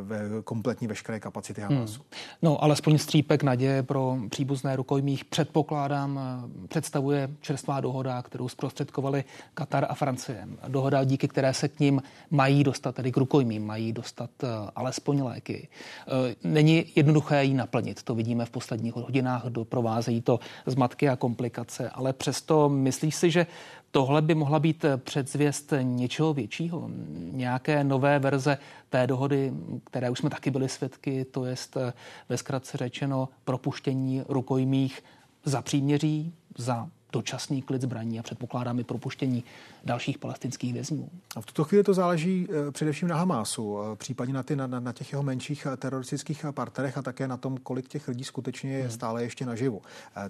ve 0.02 0.42
kompletní 0.44 0.86
veškeré 0.86 1.20
kapacity 1.20 1.60
Hamasu. 1.60 2.00
Hmm. 2.00 2.20
No, 2.42 2.64
alespoň 2.64 2.98
střípek 2.98 3.42
naděje 3.42 3.82
pro 3.82 4.18
příbuzné 4.30 4.76
rukojmích 4.76 5.24
předpokládám, 5.24 6.20
představuje 6.68 7.30
čerstvá 7.40 7.80
dohoda, 7.80 8.22
kterou 8.22 8.48
zprostředkovali 8.48 9.24
Katar 9.54 9.86
a 9.88 9.94
Francie. 9.94 10.48
Dohoda, 10.68 11.04
díky 11.04 11.28
které 11.28 11.54
se 11.54 11.68
k 11.68 11.80
ním 11.80 12.02
mají 12.40 12.64
dostat, 12.64 12.94
tedy 12.94 13.12
k 13.12 13.16
rukojmím, 13.16 13.66
mají 13.66 13.92
dostat 13.92 14.30
uh, 14.42 14.48
alespoň 14.76 15.22
léky. 15.22 15.68
Uh, 15.68 16.50
není 16.52 16.84
jednoduché 16.96 17.44
ji 17.44 17.54
naplnit, 17.54 18.02
to 18.02 18.14
vidíme 18.14 18.44
v 18.44 18.50
posledních 18.50 18.94
hodinách, 18.94 19.44
doprovázejí 19.44 20.20
to 20.20 20.40
zmatky 20.66 21.08
a 21.08 21.16
komplikace, 21.16 21.90
ale 21.90 22.12
přesto 22.12 22.68
myslíš 22.68 23.14
si, 23.14 23.30
že 23.30 23.46
tohle 23.90 24.22
by 24.22 24.34
mohla 24.34 24.58
být 24.58 24.84
předzvěst 24.96 25.72
něčeho 25.82 26.34
většího, 26.34 26.90
nějaké 27.32 27.84
nové 27.84 28.18
verze 28.18 28.58
té 28.88 29.06
dohody, 29.06 29.52
které 29.84 30.10
už 30.10 30.18
jsme 30.18 30.30
taky 30.30 30.50
byli 30.50 30.68
svědky, 30.68 31.24
to 31.24 31.44
je 31.44 31.54
eh, 31.76 31.92
ve 32.28 32.36
zkratce 32.36 32.78
řečeno 32.78 33.28
propuštění 33.44 34.22
rukojmích 34.28 35.04
za 35.44 35.62
příměří, 35.62 36.32
za 36.58 36.88
dočasný 37.12 37.62
klid 37.62 37.82
zbraní 37.82 38.18
a 38.18 38.22
předpokládám 38.22 38.78
i 38.78 38.84
propuštění 38.84 39.44
dalších 39.84 40.18
palestinských 40.18 40.72
vězňů. 40.72 41.10
A 41.36 41.40
v 41.40 41.46
tuto 41.46 41.64
chvíli 41.64 41.84
to 41.84 41.94
záleží 41.94 42.48
eh, 42.50 42.72
především 42.72 43.08
na 43.08 43.16
Hamásu, 43.16 43.78
eh, 43.78 43.96
případně 43.96 44.34
na, 44.34 44.42
ty, 44.42 44.56
na, 44.56 44.66
na 44.66 44.92
těch 44.92 45.12
jeho 45.12 45.22
menších 45.22 45.66
eh, 45.66 45.76
teroristických 45.76 46.44
partnerech 46.50 46.98
a 46.98 47.02
také 47.02 47.28
na 47.28 47.36
tom, 47.36 47.58
kolik 47.58 47.88
těch 47.88 48.08
lidí 48.08 48.24
skutečně 48.24 48.72
je 48.72 48.82
hmm. 48.82 48.90
stále 48.90 49.22
ještě 49.22 49.46
naživu. 49.46 49.82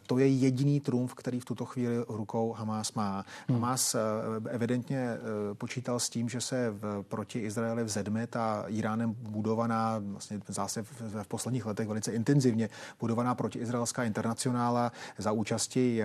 To 0.06 0.18
je 0.18 0.28
jediný 0.28 0.80
trumf, 0.80 1.14
který 1.14 1.40
v 1.40 1.44
tuto 1.44 1.64
chvíli 1.64 1.96
rukou 2.08 2.52
Hamás 2.52 2.92
má. 2.92 3.24
Hmm. 3.48 3.60
Hamás 3.60 3.96
evidentně 4.48 5.16
počítal 5.54 6.00
s 6.00 6.10
tím, 6.10 6.28
že 6.28 6.40
se 6.40 6.70
v, 6.70 7.02
proti 7.08 7.38
Izraeli 7.38 7.84
vzedme 7.84 8.26
ta 8.26 8.64
Iránem 8.68 9.16
budovaná, 9.18 10.02
vlastně 10.04 10.40
zase 10.48 10.82
v, 10.82 11.22
v 11.22 11.28
posledních 11.28 11.66
letech 11.66 11.88
velice 11.88 12.12
intenzivně 12.12 12.68
budovaná 13.00 13.34
protiizraelská 13.34 14.04
internacionála 14.04 14.92
za 15.18 15.32
účasti 15.32 16.02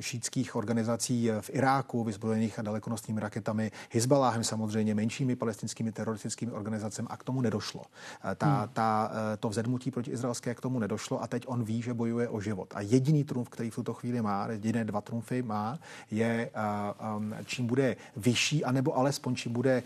šítských 0.00 0.56
organizací 0.56 1.30
v 1.40 1.50
Iráku, 1.52 2.04
vyzbrojených 2.04 2.55
a 2.58 2.62
dalekonosnými 2.62 3.20
raketami, 3.20 3.70
Hezballahem 3.90 4.44
samozřejmě, 4.44 4.94
menšími 4.94 5.36
palestinskými 5.36 5.92
teroristickými 5.92 6.52
organizacemi 6.52 7.08
a 7.10 7.16
k 7.16 7.24
tomu 7.24 7.40
nedošlo. 7.40 7.82
Eh, 8.24 8.34
ta, 8.34 8.46
hmm. 8.46 8.68
ta, 8.72 9.10
eh, 9.12 9.36
to 9.36 9.48
vzedmutí 9.48 9.90
proti 9.90 10.10
izraelské 10.10 10.54
k 10.54 10.60
tomu 10.60 10.78
nedošlo 10.78 11.22
a 11.22 11.26
teď 11.26 11.44
on 11.46 11.64
ví, 11.64 11.82
že 11.82 11.94
bojuje 11.94 12.28
o 12.28 12.40
život. 12.40 12.72
A 12.74 12.80
jediný 12.80 13.24
trumf, 13.24 13.48
který 13.48 13.70
v 13.70 13.74
tuto 13.74 13.94
chvíli 13.94 14.22
má, 14.22 14.46
jediné 14.50 14.84
dva 14.84 15.00
trumfy 15.00 15.42
má, 15.42 15.78
je 16.10 16.50
eh, 16.54 17.44
čím 17.44 17.66
bude 17.66 17.96
vyšší, 18.16 18.64
anebo 18.64 18.96
alespoň 18.96 19.34
čím, 19.34 19.52
bude, 19.52 19.82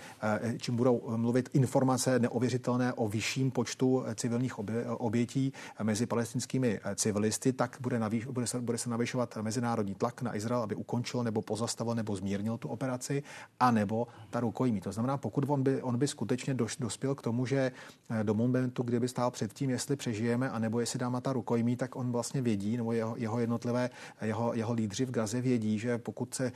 čím 0.58 0.76
budou 0.76 1.02
mluvit 1.16 1.50
informace 1.52 2.18
neověřitelné 2.18 2.92
o 2.92 3.08
vyšším 3.08 3.50
počtu 3.50 4.04
civilních 4.14 4.58
obětí 4.88 5.52
mezi 5.82 6.06
palestinskými 6.06 6.80
civilisty, 6.94 7.52
tak 7.52 7.76
bude, 7.80 7.98
navýš, 7.98 8.26
bude, 8.26 8.46
se, 8.46 8.60
bude 8.60 8.78
se 8.78 8.90
navyšovat 8.90 9.36
mezinárodní 9.36 9.80
mezinárodní 9.80 9.94
tlak 9.94 10.22
na 10.22 10.36
Izrael, 10.36 10.62
aby 10.62 10.74
ukončil 10.74 11.24
nebo 11.24 11.42
pozastavil 11.42 11.94
nebo 11.94 12.16
zmírnil 12.16 12.58
tu 12.60 12.68
operaci, 12.68 13.22
anebo 13.60 14.08
ta 14.30 14.40
rukojmí. 14.40 14.80
To 14.80 14.92
znamená, 14.92 15.16
pokud 15.16 15.44
on 15.48 15.62
by, 15.62 15.82
on 15.82 15.98
by 15.98 16.08
skutečně 16.08 16.54
doš, 16.54 16.76
dospěl 16.76 17.14
k 17.14 17.22
tomu, 17.22 17.46
že 17.46 17.72
eh, 18.10 18.24
do 18.24 18.34
momentu, 18.34 18.82
kdyby 18.82 19.08
stál 19.08 19.30
před 19.30 19.52
tím, 19.52 19.70
jestli 19.70 19.96
přežijeme, 19.96 20.50
anebo 20.50 20.80
jestli 20.80 20.98
dáme 20.98 21.20
ta 21.20 21.32
rukojmí, 21.32 21.76
tak 21.76 21.96
on 21.96 22.12
vlastně 22.12 22.42
vědí, 22.42 22.76
nebo 22.76 22.92
jeho, 22.92 23.16
jeho 23.16 23.40
jednotlivé, 23.40 23.90
jeho, 24.22 24.54
jeho 24.54 24.72
lídři 24.72 25.04
v 25.04 25.10
Gaze 25.10 25.40
vědí, 25.40 25.78
že 25.78 25.98
pokud, 25.98 26.34
se, 26.34 26.46
eh, 26.46 26.52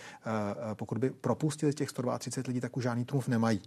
eh, 0.70 0.75
pokud 0.75 0.99
by 0.99 1.11
propustili 1.11 1.75
těch 1.75 1.90
130 1.90 2.46
lidí, 2.46 2.61
tak 2.61 2.76
už 2.76 2.82
žádný 2.82 3.04
trumf 3.04 3.28
nemají. 3.28 3.61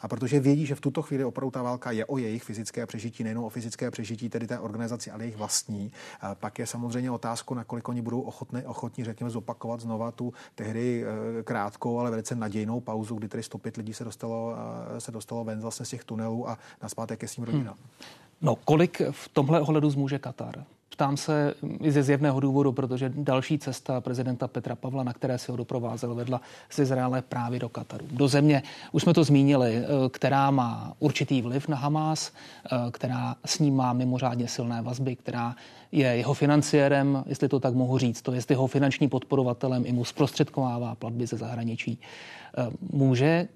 A 0.00 0.08
protože 0.08 0.40
vědí, 0.40 0.66
že 0.66 0.74
v 0.74 0.80
tuto 0.80 1.02
chvíli 1.02 1.24
opravdu 1.24 1.50
ta 1.50 1.62
válka 1.62 1.90
je 1.90 2.04
o 2.04 2.18
jejich 2.18 2.42
fyzické 2.42 2.86
přežití, 2.86 3.24
nejenom 3.24 3.44
o 3.44 3.48
fyzické 3.48 3.90
přežití 3.90 4.28
tedy 4.28 4.46
té 4.46 4.58
organizaci, 4.58 5.10
ale 5.10 5.24
jejich 5.24 5.36
vlastní, 5.36 5.92
pak 6.34 6.58
je 6.58 6.66
samozřejmě 6.66 7.10
otázka, 7.10 7.54
nakolik 7.54 7.88
oni 7.88 8.02
budou 8.02 8.20
ochotní, 8.20 8.62
ochotní, 8.62 9.04
řekněme, 9.04 9.30
zopakovat 9.30 9.80
znova 9.80 10.10
tu 10.10 10.32
tehdy 10.54 11.04
eh, 11.04 11.42
krátkou, 11.42 11.98
ale 11.98 12.10
velice 12.10 12.34
nadějnou 12.34 12.80
pauzu, 12.80 13.14
kdy 13.14 13.28
tedy 13.28 13.42
105 13.42 13.76
lidí 13.76 13.94
se 13.94 14.04
dostalo, 14.04 14.54
se 14.98 15.12
dostalo 15.12 15.44
ven 15.44 15.60
vlastně 15.60 15.86
z 15.86 15.88
těch 15.88 16.04
tunelů 16.04 16.48
a 16.48 16.58
naspátek 16.82 17.20
ke 17.20 17.28
svým 17.28 17.44
rodinám. 17.44 17.74
Hmm. 17.74 18.08
No, 18.40 18.56
kolik 18.56 19.02
v 19.10 19.28
tomhle 19.28 19.60
ohledu 19.60 19.90
zmůže 19.90 20.18
Katar? 20.18 20.64
Ptám 20.94 21.16
se 21.16 21.54
i 21.80 21.92
ze 21.92 22.02
zjevného 22.02 22.40
důvodu, 22.40 22.72
protože 22.72 23.12
další 23.16 23.58
cesta 23.58 24.00
prezidenta 24.00 24.48
Petra 24.48 24.76
Pavla, 24.76 25.02
na 25.02 25.12
které 25.12 25.38
se 25.38 25.52
ho 25.52 25.56
doprovázel, 25.56 26.14
vedla 26.14 26.40
z 26.70 26.78
Izraele 26.78 27.22
právě 27.22 27.58
do 27.58 27.68
Kataru. 27.68 28.06
Do 28.10 28.28
země, 28.28 28.62
už 28.92 29.02
jsme 29.02 29.14
to 29.14 29.24
zmínili, 29.24 29.76
eh, 29.76 29.86
která 30.08 30.50
má 30.50 30.94
určitý 30.98 31.42
vliv 31.42 31.68
na 31.68 31.76
Hamas, 31.76 32.32
eh, 32.32 32.90
která 32.90 33.36
s 33.44 33.58
ním 33.58 33.76
má 33.76 33.92
mimořádně 33.92 34.48
silné 34.48 34.82
vazby, 34.82 35.16
která 35.16 35.56
je 35.92 36.06
jeho 36.06 36.34
financiérem, 36.34 37.24
jestli 37.26 37.48
to 37.48 37.60
tak 37.60 37.74
mohu 37.74 37.98
říct, 37.98 38.22
to 38.22 38.32
je 38.32 38.40
jeho 38.50 38.66
finanční 38.66 39.08
podporovatelem, 39.08 39.82
i 39.86 39.92
mu 39.92 40.04
zprostředkovává 40.04 40.94
platby 40.94 41.26
ze 41.26 41.36
zahraničí. 41.36 41.98
Eh, 42.58 42.70
může 42.92 43.48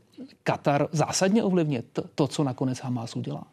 Katar 0.42 0.88
zásadně 0.92 1.42
ovlivnit 1.42 1.98
to, 2.14 2.26
co 2.26 2.44
nakonec 2.44 2.78
Hamas 2.78 3.16
udělá? 3.16 3.44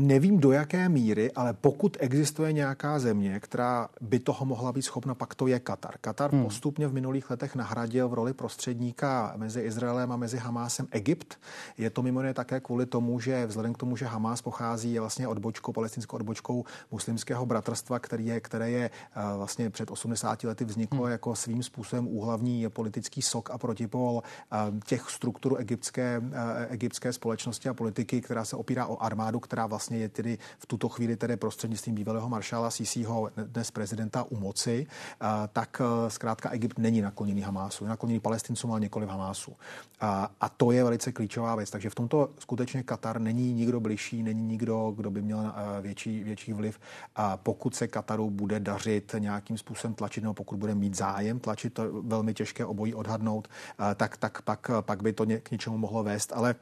Nevím 0.00 0.40
do 0.40 0.52
jaké 0.52 0.88
míry, 0.88 1.32
ale 1.32 1.52
pokud 1.52 1.96
existuje 2.00 2.52
nějaká 2.52 2.98
země, 2.98 3.40
která 3.40 3.88
by 4.00 4.18
toho 4.18 4.46
mohla 4.46 4.72
být 4.72 4.82
schopna, 4.82 5.14
pak 5.14 5.34
to 5.34 5.46
je 5.46 5.60
Katar. 5.60 5.94
Katar 6.00 6.32
hmm. 6.32 6.42
postupně 6.42 6.88
v 6.88 6.92
minulých 6.92 7.30
letech 7.30 7.54
nahradil 7.54 8.08
v 8.08 8.14
roli 8.14 8.32
prostředníka 8.32 9.32
mezi 9.36 9.60
Izraelem 9.60 10.12
a 10.12 10.16
mezi 10.16 10.38
Hamásem 10.38 10.86
Egypt. 10.90 11.38
Je 11.78 11.90
to 11.90 12.02
mimo 12.02 12.20
jiné 12.20 12.34
také 12.34 12.60
kvůli 12.60 12.86
tomu, 12.86 13.20
že 13.20 13.46
vzhledem 13.46 13.74
k 13.74 13.78
tomu, 13.78 13.96
že 13.96 14.06
Hamás 14.06 14.42
pochází 14.42 14.92
je 14.92 15.00
vlastně 15.00 15.28
odbočkou, 15.28 15.72
palestinskou 15.72 16.16
odbočkou 16.16 16.64
muslimského 16.90 17.46
bratrstva, 17.46 17.98
který 17.98 18.26
je, 18.26 18.40
které 18.40 18.70
je 18.70 18.90
eh, 18.90 19.36
vlastně 19.36 19.70
před 19.70 19.90
80 19.90 20.44
lety 20.44 20.64
vzniklo 20.64 21.02
hmm. 21.02 21.12
jako 21.12 21.36
svým 21.36 21.62
způsobem 21.62 22.08
úhlavní 22.08 22.68
politický 22.68 23.22
sok 23.22 23.50
a 23.50 23.58
protipol 23.58 24.22
eh, 24.52 24.56
těch 24.86 25.10
struktur 25.10 25.56
egyptské, 25.60 26.22
eh, 26.32 26.66
egyptské 26.70 27.12
společnosti 27.12 27.68
a 27.68 27.74
politiky, 27.74 28.20
která 28.20 28.44
se 28.44 28.56
opírá 28.56 28.86
o 28.86 29.02
armádu, 29.02 29.40
která 29.40 29.66
vlastně 29.66 29.87
je 29.96 30.08
tedy 30.08 30.38
v 30.58 30.66
tuto 30.66 30.88
chvíli 30.88 31.16
tedy 31.16 31.36
prostřednictvím 31.36 31.94
bývalého 31.94 32.28
maršála 32.28 32.70
Sisiho, 32.70 33.30
dnes 33.36 33.70
prezidenta 33.70 34.22
u 34.22 34.36
moci, 34.36 34.86
tak 35.52 35.82
zkrátka 36.08 36.50
Egypt 36.50 36.78
není 36.78 37.00
nakloněný 37.00 37.40
Hamásu, 37.40 37.84
je 37.84 37.90
nakloněný 37.90 38.20
palestincům, 38.20 38.70
ale 38.70 38.80
nikoli 38.80 39.06
v 39.06 39.08
Hamásu. 39.08 39.56
A, 40.00 40.30
a 40.40 40.48
to 40.48 40.72
je 40.72 40.84
velice 40.84 41.12
klíčová 41.12 41.54
věc. 41.54 41.70
Takže 41.70 41.90
v 41.90 41.94
tomto 41.94 42.30
skutečně 42.38 42.82
Katar 42.82 43.20
není 43.20 43.52
nikdo 43.52 43.80
bližší, 43.80 44.22
není 44.22 44.42
nikdo, 44.42 44.92
kdo 44.96 45.10
by 45.10 45.22
měl 45.22 45.52
větší, 45.80 46.24
větší 46.24 46.52
vliv. 46.52 46.80
A 47.16 47.36
pokud 47.36 47.74
se 47.74 47.88
Kataru 47.88 48.30
bude 48.30 48.60
dařit 48.60 49.14
nějakým 49.18 49.58
způsobem 49.58 49.94
tlačit, 49.94 50.20
nebo 50.20 50.34
pokud 50.34 50.58
bude 50.58 50.74
mít 50.74 50.96
zájem 50.96 51.38
tlačit, 51.38 51.74
to 51.74 52.02
velmi 52.02 52.34
těžké 52.34 52.64
obojí 52.64 52.94
odhadnout, 52.94 53.48
tak, 53.94 54.16
tak 54.16 54.42
pak, 54.42 54.70
pak 54.80 55.02
by 55.02 55.12
to 55.12 55.26
k 55.42 55.50
něčemu 55.50 55.78
mohlo 55.78 56.02
vést. 56.02 56.32
Ale 56.32 56.54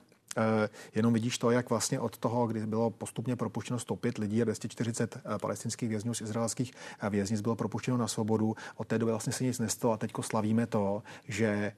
jenom 0.95 1.13
vidíš 1.13 1.39
to, 1.39 1.51
jak 1.51 1.71
vlastně 1.71 2.01
od 2.01 2.19
toho, 2.19 2.47
kdy 2.47 2.67
bylo 2.67 2.91
postupně 2.91 3.37
propuštěno 3.37 3.79
105 3.79 4.19
lidí 4.19 4.43
a 4.43 4.45
240 4.45 5.17
eh, 5.17 5.39
palestinských 5.39 5.89
vězňů 5.89 6.15
z 6.15 6.21
izraelských 6.21 6.73
eh, 7.01 7.11
věznic 7.11 7.41
bylo 7.41 7.57
propuštěno 7.57 7.97
na 7.97 8.09
svobodu. 8.09 8.57
Od 8.77 8.87
té 8.87 8.99
doby 8.99 9.13
vlastně 9.13 9.33
se 9.33 9.45
nic 9.45 9.59
nestalo 9.59 9.95
a 9.95 9.97
teďko 9.97 10.23
slavíme 10.23 10.67
to, 10.67 11.03
že 11.29 11.73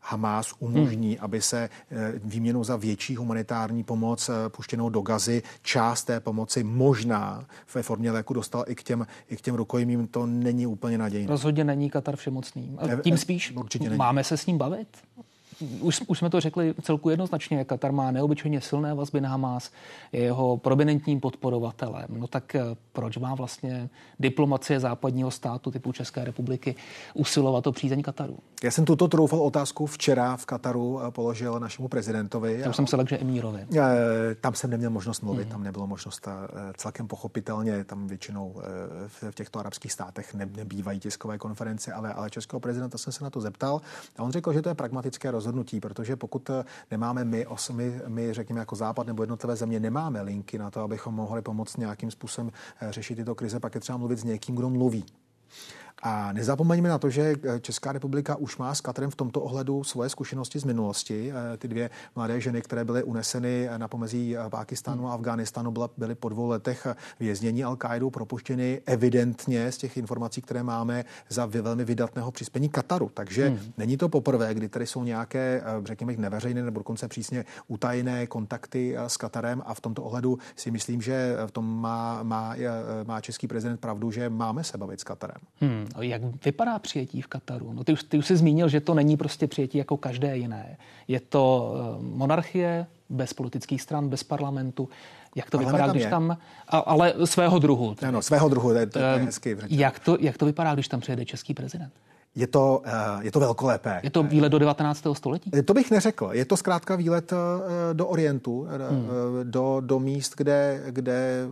Hamas 0.00 0.54
umožní, 0.58 1.08
hmm. 1.14 1.24
aby 1.24 1.42
se 1.42 1.68
výměnou 2.24 2.64
za 2.64 2.76
větší 2.76 3.16
humanitární 3.16 3.84
pomoc 3.84 4.30
puštěnou 4.48 4.90
do 4.90 5.00
Gazy 5.00 5.42
část 5.62 6.04
té 6.04 6.20
pomoci 6.20 6.64
možná 6.64 7.44
ve 7.74 7.82
formě 7.82 8.10
léku 8.10 8.34
dostal 8.34 8.64
i 8.66 8.74
k 8.74 8.82
těm, 8.82 9.06
i 9.28 9.36
k 9.36 9.40
těm 9.40 9.54
rukojmím. 9.54 10.06
To 10.06 10.26
není 10.26 10.66
úplně 10.66 10.98
nadějné. 10.98 11.28
Rozhodně 11.28 11.64
není 11.64 11.90
Katar 11.90 12.16
všemocný. 12.16 12.76
Tím 13.02 13.18
spíš 13.18 13.52
Určitě 13.56 13.84
není. 13.84 13.98
máme 13.98 14.24
se 14.24 14.36
s 14.36 14.46
ním 14.46 14.58
bavit? 14.58 14.88
Už, 15.80 16.02
už 16.06 16.18
jsme 16.18 16.30
to 16.30 16.40
řekli 16.40 16.74
celku 16.82 17.10
jednoznačně, 17.10 17.64
Katar 17.64 17.92
má 17.92 18.10
neobyčejně 18.10 18.60
silné 18.60 18.94
vazby 18.94 19.20
na 19.20 19.28
Hamas, 19.28 19.70
je 20.12 20.20
jeho 20.20 20.56
prominentním 20.56 21.20
podporovatelem. 21.20 22.06
No 22.10 22.26
tak 22.26 22.54
eh, 22.54 22.62
proč 22.92 23.16
má 23.16 23.34
vlastně 23.34 23.88
diplomacie 24.20 24.80
západního 24.80 25.30
státu 25.30 25.70
typu 25.70 25.92
České 25.92 26.24
republiky 26.24 26.74
usilovat 27.14 27.66
o 27.66 27.72
přízeň 27.72 28.02
Kataru? 28.02 28.38
Já 28.64 28.70
jsem 28.70 28.84
tuto 28.84 29.08
troufal 29.08 29.40
otázku 29.40 29.86
včera 29.86 30.36
v 30.36 30.46
Kataru 30.46 31.00
eh, 31.02 31.10
položil 31.10 31.60
našemu 31.60 31.88
prezidentovi. 31.88 32.62
Tam 32.62 32.72
jsem 32.72 32.86
se 32.86 32.96
lekl, 32.96 33.08
že 33.08 33.18
Emírovi. 33.18 33.66
Eh, 33.76 34.34
tam 34.40 34.54
jsem 34.54 34.70
neměl 34.70 34.90
možnost 34.90 35.20
mluvit, 35.20 35.44
mm. 35.44 35.50
tam 35.50 35.62
nebylo 35.62 35.86
možnost 35.86 36.28
celkem 36.76 37.08
pochopitelně, 37.08 37.84
tam 37.84 38.06
většinou 38.06 38.62
v 39.06 39.34
těchto 39.34 39.58
arabských 39.58 39.92
státech 39.92 40.34
nebývají 40.34 41.00
tiskové 41.00 41.38
konference, 41.38 41.92
ale, 41.92 42.12
ale 42.12 42.30
českého 42.30 42.60
prezidenta 42.60 42.98
jsem 42.98 43.12
se 43.12 43.24
na 43.24 43.30
to 43.30 43.40
zeptal 43.40 43.80
a 44.16 44.22
on 44.22 44.32
řekl, 44.32 44.52
že 44.52 44.62
to 44.62 44.68
je 44.68 44.74
pragmatické 44.74 45.30
rozhodnutí 45.30 45.80
protože 45.80 46.16
pokud 46.16 46.50
eh, 46.50 46.64
nemáme 46.90 47.24
my, 47.24 47.46
my, 47.72 48.00
my, 48.06 48.34
řekněme, 48.34 48.60
jako 48.60 48.76
Západ 48.76 49.06
nebo 49.06 49.22
jednotlivé 49.22 49.56
země, 49.56 49.80
nemáme 49.80 50.22
linky 50.22 50.58
na 50.58 50.70
to, 50.70 50.80
abychom 50.80 51.14
mohli 51.14 51.42
pomoct 51.42 51.76
nějakým 51.76 52.10
způsobem 52.10 52.52
eh, 52.80 52.92
řešit 52.92 53.14
tyto 53.14 53.34
krize, 53.34 53.60
pak 53.60 53.74
je 53.74 53.80
třeba 53.80 53.98
mluvit 53.98 54.18
s 54.18 54.24
někým, 54.24 54.54
kdo 54.54 54.70
mluví. 54.70 55.04
A 56.02 56.32
nezapomeňme 56.32 56.88
na 56.88 56.98
to, 56.98 57.10
že 57.10 57.34
eh, 57.42 57.60
Česká 57.60 57.92
republika 57.92 58.36
už 58.36 58.56
má 58.56 58.74
s 58.74 58.80
Katrem 58.80 59.10
v 59.10 59.16
tomto 59.16 59.40
ohledu 59.40 59.84
svoje 59.84 60.10
zkušenosti 60.10 60.58
z 60.58 60.64
minulosti. 60.64 61.32
Eh, 61.32 61.56
ty 61.56 61.68
dvě 61.68 61.90
mladé 62.16 62.40
ženy, 62.40 62.62
které 62.62 62.84
byly 62.84 63.02
uneseny 63.02 63.68
na 63.76 63.88
pomezí 63.88 64.36
eh, 64.36 64.40
Pákistánu 64.50 65.08
a 65.08 65.14
Afghánistánu, 65.14 65.74
byly 65.96 66.14
po 66.14 66.28
dvou 66.28 66.48
letech 66.48 66.86
věznění 67.20 67.64
al 67.64 67.76
qaidou 67.76 68.10
propuštěny 68.10 68.80
evidentně 68.86 69.72
z 69.72 69.78
těch 69.78 69.96
informací, 69.96 70.42
které 70.42 70.62
máme 70.62 71.04
za 71.28 71.46
velmi 71.46 71.84
vydatného 71.84 72.30
přispění 72.30 72.68
Kataru. 72.68 73.10
Takže 73.14 73.48
hmm. 73.48 73.58
není 73.78 73.96
to 73.96 74.08
poprvé, 74.08 74.54
kdy 74.54 74.68
tady 74.68 74.86
jsou 74.86 75.04
nějaké, 75.04 75.62
řekněme, 75.84 76.14
neveřejné 76.16 76.62
nebo 76.62 76.80
dokonce 76.80 77.08
přísně 77.08 77.44
utajené 77.68 78.26
kontakty 78.26 78.96
s 78.96 79.16
Katarem 79.16 79.62
a 79.66 79.74
v 79.74 79.80
tomto 79.80 80.02
ohledu 80.02 80.38
si 80.56 80.70
myslím, 80.70 81.02
že 81.02 81.36
v 81.46 81.50
tom 81.50 81.80
má, 81.80 82.22
má, 82.22 82.54
má 83.06 83.20
český 83.20 83.48
prezident 83.48 83.80
pravdu, 83.80 84.10
že 84.10 84.30
máme 84.30 84.64
se 84.64 84.78
bavit 84.78 85.00
s 85.00 85.04
Katarem. 85.04 85.40
Hmm. 85.60 85.87
Jak 86.00 86.22
vypadá 86.44 86.78
přijetí 86.78 87.22
v 87.22 87.26
Kataru? 87.26 87.72
No 87.72 87.84
ty, 87.84 87.92
už, 87.92 88.02
ty 88.02 88.18
už 88.18 88.26
jsi 88.26 88.36
zmínil, 88.36 88.68
že 88.68 88.80
to 88.80 88.94
není 88.94 89.16
prostě 89.16 89.46
přijetí 89.46 89.78
jako 89.78 89.96
každé 89.96 90.36
jiné. 90.36 90.76
Je 91.08 91.20
to 91.20 91.74
eh, 91.74 91.96
monarchie 92.00 92.86
bez 93.08 93.32
politických 93.32 93.82
stran, 93.82 94.08
bez 94.08 94.22
parlamentu. 94.22 94.88
Jak 95.34 95.50
to 95.50 95.58
vypadá, 95.58 95.86
když 95.86 96.02
je. 96.02 96.10
tam... 96.10 96.36
Ale 96.68 97.14
svého 97.24 97.58
druhu. 97.58 97.96
Ano, 98.08 98.22
svého 98.22 98.48
druhu, 98.48 98.68
to 98.68 98.74
je, 98.74 98.86
to 98.86 98.98
je 98.98 99.04
eh, 99.14 99.18
hezky. 99.18 99.56
Jak 99.68 99.98
to, 99.98 100.16
jak 100.20 100.38
to 100.38 100.46
vypadá, 100.46 100.74
když 100.74 100.88
tam 100.88 101.00
přijede 101.00 101.24
český 101.24 101.54
prezident? 101.54 101.92
Je 102.34 102.46
to, 102.46 102.82
eh, 102.84 102.90
je 103.20 103.32
to 103.32 103.40
velkolepé. 103.40 104.00
Je 104.02 104.10
to 104.10 104.22
výlet 104.22 104.48
do 104.48 104.58
19. 104.58 105.14
století? 105.14 105.50
To 105.64 105.74
bych 105.74 105.90
neřekl. 105.90 106.30
Je 106.32 106.44
to 106.44 106.56
zkrátka 106.56 106.96
výlet 106.96 107.32
eh, 107.32 107.36
do 107.94 108.06
Orientu, 108.06 108.66
eh, 108.70 108.90
hmm. 108.90 109.08
do, 109.42 109.76
do 109.80 109.98
míst, 109.98 110.34
kde, 110.36 110.82
kde 110.88 111.46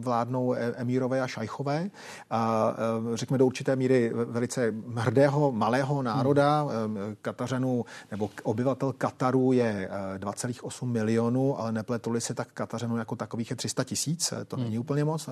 vládnou 0.00 0.54
e, 0.54 0.58
emírové 0.58 1.20
a 1.20 1.26
šajchové. 1.26 1.90
A 2.30 2.74
řekněme 3.14 3.38
do 3.38 3.46
určité 3.46 3.76
míry 3.76 4.12
velice 4.14 4.74
hrdého, 4.96 5.52
malého 5.52 6.02
národa. 6.02 6.62
Hmm. 6.62 6.96
Katařanů 7.22 7.84
nebo 8.10 8.30
obyvatel 8.42 8.92
Kataru 8.92 9.52
je 9.52 9.90
2,8 10.18 10.86
milionů, 10.86 11.60
ale 11.60 11.72
nepletuli 11.72 12.20
se 12.20 12.34
tak 12.34 12.48
Katařanů 12.54 12.96
jako 12.96 13.16
takových 13.16 13.50
je 13.50 13.56
300 13.56 13.84
tisíc. 13.84 14.32
To 14.48 14.56
hmm. 14.56 14.64
není 14.64 14.78
úplně 14.78 15.04
moc. 15.04 15.28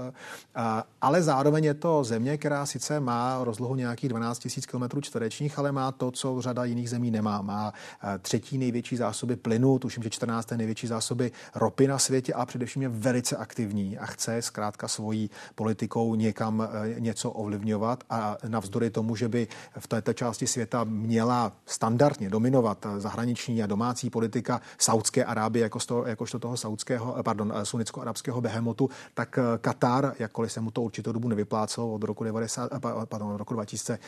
Ale 1.01 1.23
zároveň 1.23 1.65
je 1.65 1.75
to 1.75 2.05
země, 2.05 2.39
která 2.39 2.67
sice 2.67 3.01
má 3.01 3.45
rozlohu 3.45 3.75
nějakých 3.75 4.09
12 4.09 4.39
tisíc 4.39 4.67
km 4.67 4.82
kilometrů 4.83 5.01
čtverečních, 5.01 5.59
ale 5.59 5.73
má 5.73 5.93
to, 5.93 6.11
co 6.11 6.43
řada 6.43 6.65
jiných 6.65 6.91
zemí 6.91 7.11
nemá. 7.11 7.43
Má 7.43 7.73
eh, 7.73 8.19
třetí 8.19 8.59
největší 8.59 8.97
zásoby 8.97 9.37
plynu, 9.37 9.79
tuším, 9.79 10.03
že 10.03 10.11
14. 10.11 10.51
největší 10.51 10.87
zásoby 10.87 11.33
ropy 11.55 11.87
na 11.87 11.99
světě 11.99 12.35
a 12.35 12.47
především 12.47 12.83
je 12.83 12.89
velice 12.89 13.37
aktivní 13.37 13.99
a 13.99 14.07
chce 14.07 14.43
zkrátka 14.43 14.89
svojí 14.89 15.31
politikou 15.55 16.15
někam 16.15 16.63
eh, 16.63 17.01
něco 17.01 17.31
ovlivňovat 17.31 18.05
a 18.11 18.37
navzdory 18.49 18.91
tomu, 18.91 19.17
že 19.17 19.29
by 19.29 19.49
v 19.79 19.87
této 19.87 20.13
části 20.13 20.47
světa 20.47 20.85
měla 20.85 21.53
standardně 21.67 22.31
dominovat 22.31 22.87
eh, 22.87 23.01
zahraniční 23.01 23.63
a 23.63 23.67
domácí 23.67 24.11
politika 24.11 24.61
Saudské 24.79 25.25
Arábie 25.25 25.63
jakožto, 25.63 26.07
jakožto 26.07 26.39
toho 26.39 26.57
saudského, 26.57 27.23
pardon, 27.23 27.53
sunnicko-arabského 27.63 28.41
behemotu, 28.41 28.91
tak 29.15 29.39
Katar, 29.61 30.15
jakkoliv 30.19 30.53
se 30.53 30.61
mu 30.61 30.71
to 30.71 30.83
určitou 30.83 31.13
dobu 31.13 31.29
nevyplácelo 31.29 31.93
od 31.93 32.05
roku, 32.05 32.25
90, 32.25 32.71
pardon, 33.09 33.37
roku 33.37 33.55
2000, 33.55 33.99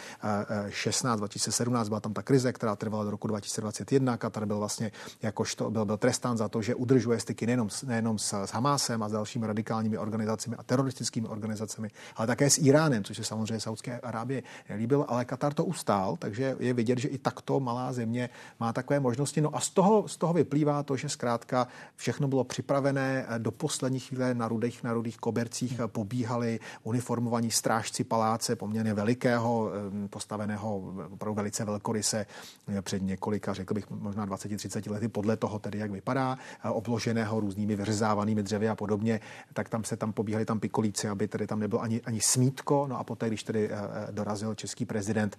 2016, 0.64 1.18
2017 1.18 1.88
byla 1.88 2.00
tam 2.00 2.12
ta 2.12 2.22
krize, 2.22 2.52
která 2.52 2.76
trvala 2.76 3.04
do 3.04 3.10
roku 3.10 3.28
2021. 3.28 4.16
Katar 4.16 4.46
byl 4.46 4.58
vlastně 4.58 4.92
jakožto 5.22 5.70
byl, 5.70 5.84
byl 5.84 5.96
trestán 5.96 6.36
za 6.36 6.48
to, 6.48 6.62
že 6.62 6.74
udržuje 6.74 7.20
styky 7.20 7.46
nejenom, 7.46 7.68
nejenom 7.86 8.18
s, 8.18 8.44
s 8.44 8.50
Hamásem 8.50 9.02
a 9.02 9.08
s 9.08 9.12
dalšími 9.12 9.46
radikálními 9.46 9.98
organizacemi 9.98 10.56
a 10.56 10.62
teroristickými 10.62 11.28
organizacemi, 11.28 11.90
ale 12.16 12.26
také 12.26 12.50
s 12.50 12.58
Iránem, 12.58 13.04
což 13.04 13.16
se 13.16 13.24
samozřejmě 13.24 13.60
Saudské 13.60 14.00
Arábie 14.00 14.42
nelíbil, 14.68 15.04
ale 15.08 15.24
Katar 15.24 15.54
to 15.54 15.64
ustál, 15.64 16.16
takže 16.16 16.56
je 16.58 16.72
vidět, 16.74 16.98
že 16.98 17.08
i 17.08 17.18
takto 17.18 17.60
malá 17.60 17.92
země 17.92 18.30
má 18.60 18.72
takové 18.72 19.00
možnosti. 19.00 19.40
No 19.40 19.56
a 19.56 19.60
z 19.60 19.70
toho, 19.70 20.08
z 20.08 20.16
toho 20.16 20.32
vyplývá 20.32 20.82
to, 20.82 20.96
že 20.96 21.08
zkrátka 21.08 21.68
všechno 21.96 22.28
bylo 22.28 22.44
připravené 22.44 23.26
do 23.38 23.50
poslední 23.50 24.00
chvíle 24.00 24.34
na 24.34 24.48
rudých, 24.48 24.82
na 24.82 24.92
rudých 24.92 25.16
kobercích 25.16 25.80
pobíhali 25.86 26.60
uniformovaní 26.82 27.50
strážci 27.50 28.04
paláce 28.04 28.56
poměrně 28.56 28.94
velikého, 28.94 29.70
postaveného 30.10 30.53
postaveného 30.54 31.08
opravdu 31.12 31.34
velice 31.34 31.64
velkoryse 31.64 32.26
eh, 32.68 32.82
před 32.82 33.02
několika, 33.02 33.52
řekl 33.54 33.74
bych 33.74 33.90
možná 33.90 34.26
20-30 34.26 34.90
lety, 34.90 35.08
podle 35.08 35.36
toho 35.36 35.58
tedy, 35.58 35.78
jak 35.78 35.90
vypadá, 35.90 36.38
eh, 36.64 36.68
obloženého 36.68 37.40
různými 37.40 37.76
vyřezávanými 37.76 38.42
dřevy 38.42 38.68
a 38.68 38.74
podobně, 38.74 39.20
tak 39.52 39.68
tam 39.68 39.84
se 39.84 39.96
tam 39.96 40.12
pobíhali 40.12 40.44
tam 40.44 40.60
pikolíci, 40.60 41.08
aby 41.08 41.28
tedy 41.28 41.46
tam 41.46 41.60
nebylo 41.60 41.82
ani, 41.82 42.00
ani 42.04 42.20
smítko. 42.20 42.86
No 42.88 42.98
a 42.98 43.04
poté, 43.04 43.28
když 43.28 43.42
tedy 43.42 43.70
eh, 43.70 44.12
dorazil 44.12 44.54
český 44.54 44.84
prezident 44.84 45.36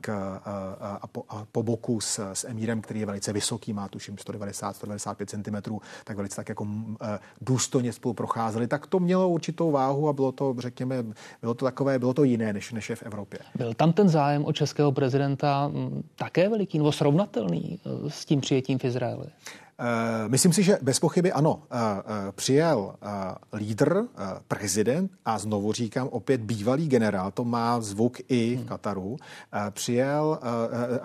k, 0.00 0.08
a 1.00 1.06
po, 1.06 1.24
a 1.28 1.46
po 1.52 1.62
boku 1.62 2.00
s, 2.00 2.32
s 2.32 2.44
emírem, 2.44 2.80
který 2.80 3.00
je 3.00 3.06
velice 3.06 3.32
vysoký, 3.32 3.72
má 3.72 3.88
tuším 3.88 4.16
190-195 4.16 5.26
cm, 5.26 5.78
tak 6.04 6.16
velice 6.16 6.36
tak 6.36 6.48
jako 6.48 6.66
důstojně 7.40 7.92
spolu 7.92 8.14
procházeli, 8.14 8.66
tak 8.66 8.86
to 8.86 9.00
mělo 9.00 9.28
určitou 9.28 9.70
váhu 9.70 10.08
a 10.08 10.12
bylo 10.12 10.32
to, 10.32 10.54
řekněme, 10.58 11.04
bylo 11.40 11.54
to 11.54 11.64
takové, 11.64 11.98
bylo 11.98 12.14
to 12.14 12.24
jiné, 12.24 12.52
než, 12.52 12.72
než 12.72 12.90
je 12.90 12.96
v 12.96 13.02
Evropě. 13.02 13.38
Byl 13.54 13.74
tam 13.74 13.92
ten 13.92 14.08
zájem 14.08 14.44
o 14.48 14.52
českého 14.52 14.92
prezidenta 14.92 15.72
také 16.16 16.48
veliký 16.48 16.78
nebo 16.78 16.92
srovnatelný 16.92 17.78
eh, 17.78 18.10
s 18.10 18.24
tím 18.24 18.40
přijetím 18.40 18.78
v 18.78 18.84
Izraeli? 18.84 19.26
Myslím 20.28 20.52
si, 20.52 20.62
že 20.62 20.78
bez 20.82 21.00
pochyby 21.00 21.32
ano. 21.32 21.62
Přijel 22.30 22.94
lídr, 23.52 24.02
prezident 24.48 25.10
a 25.24 25.38
znovu 25.38 25.72
říkám 25.72 26.08
opět 26.08 26.40
bývalý 26.40 26.88
generál, 26.88 27.30
to 27.30 27.44
má 27.44 27.80
zvuk 27.80 28.16
i 28.28 28.56
v 28.56 28.68
Kataru, 28.68 29.16
přijel 29.70 30.38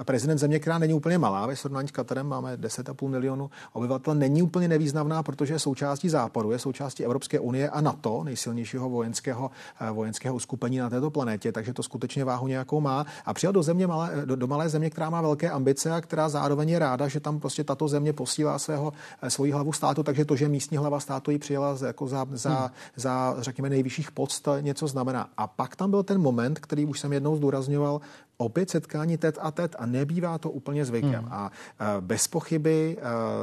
prezident 0.06 0.38
země, 0.38 0.60
která 0.60 0.78
není 0.78 0.94
úplně 0.94 1.18
malá, 1.18 1.46
ve 1.46 1.56
srovnání 1.56 1.88
s 1.88 1.92
Katarem 1.92 2.28
máme 2.28 2.58
10,5 2.58 3.08
milionu 3.08 3.50
obyvatel, 3.74 4.16
není 4.16 4.42
úplně 4.42 4.68
nevýznamná, 4.68 5.24
protože 5.24 5.54
je 5.54 5.60
součástí 5.60 6.10
Západu, 6.10 6.52
je 6.52 6.60
součástí 6.60 7.06
Evropské 7.06 7.40
unie 7.40 7.70
a 7.70 7.82
NATO, 7.82 8.24
nejsilnějšího 8.24 8.90
vojenského, 8.90 9.52
vojenského 9.92 10.36
uskupení 10.36 10.78
na 10.78 10.90
této 10.90 11.10
planetě, 11.10 11.52
takže 11.52 11.74
to 11.74 11.84
skutečně 11.84 12.26
váhu 12.26 12.48
nějakou 12.48 12.82
má. 12.82 13.06
A 13.26 13.34
přijel 13.34 13.54
do 13.54 13.64
země 13.64 13.88
malé, 13.88 14.12
do, 14.26 14.36
do 14.36 14.48
malé 14.48 14.70
země, 14.70 14.90
která 14.90 15.10
má 15.10 15.22
velké 15.22 15.50
ambice 15.50 15.92
a 15.92 16.02
která 16.02 16.30
zároveň 16.30 16.70
je 16.70 16.80
ráda, 16.80 17.08
že 17.08 17.20
tam 17.20 17.40
prostě 17.40 17.64
tato 17.64 17.88
země 17.88 18.14
posílá 18.14 18.60
svého, 18.64 18.94
eh, 19.22 19.30
svoji 19.30 19.52
hlavu 19.52 19.74
státu, 19.74 20.04
takže 20.04 20.26
to, 20.26 20.36
že 20.36 20.50
místní 20.50 20.78
hlava 20.78 21.00
státu 21.00 21.32
ji 21.32 21.40
přijela 21.40 21.78
jako 21.86 22.08
za, 22.08 22.26
za, 22.32 22.60
hmm. 22.60 22.70
za, 22.96 23.36
řekněme, 23.38 23.70
nejvyšších 23.70 24.12
podst, 24.12 24.48
něco 24.62 24.88
znamená. 24.88 25.30
A 25.38 25.48
pak 25.48 25.76
tam 25.76 25.90
byl 25.90 26.04
ten 26.04 26.22
moment, 26.22 26.60
který 26.60 26.86
už 26.86 27.00
jsem 27.00 27.14
jednou 27.14 27.36
zdůrazňoval, 27.36 28.02
opět 28.38 28.70
setkání 28.70 29.18
tet 29.18 29.38
a 29.42 29.52
tet 29.52 29.76
a 29.80 29.86
nebývá 29.86 30.38
to 30.38 30.52
úplně 30.52 30.86
zvykem. 30.86 31.24
Hmm. 31.24 31.34
A 31.34 31.52
e, 31.80 32.02
bez 32.02 32.28
pochyby 32.28 32.98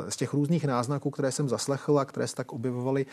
z 0.09 0.17
těch 0.17 0.35
různých 0.35 0.65
náznaků, 0.65 1.11
které 1.11 1.33
jsem 1.33 1.49
zaslechl 1.49 1.99
a 1.99 2.05
které 2.05 2.27
se 2.27 2.37
tak 2.37 2.53
objevovaly, 2.53 3.07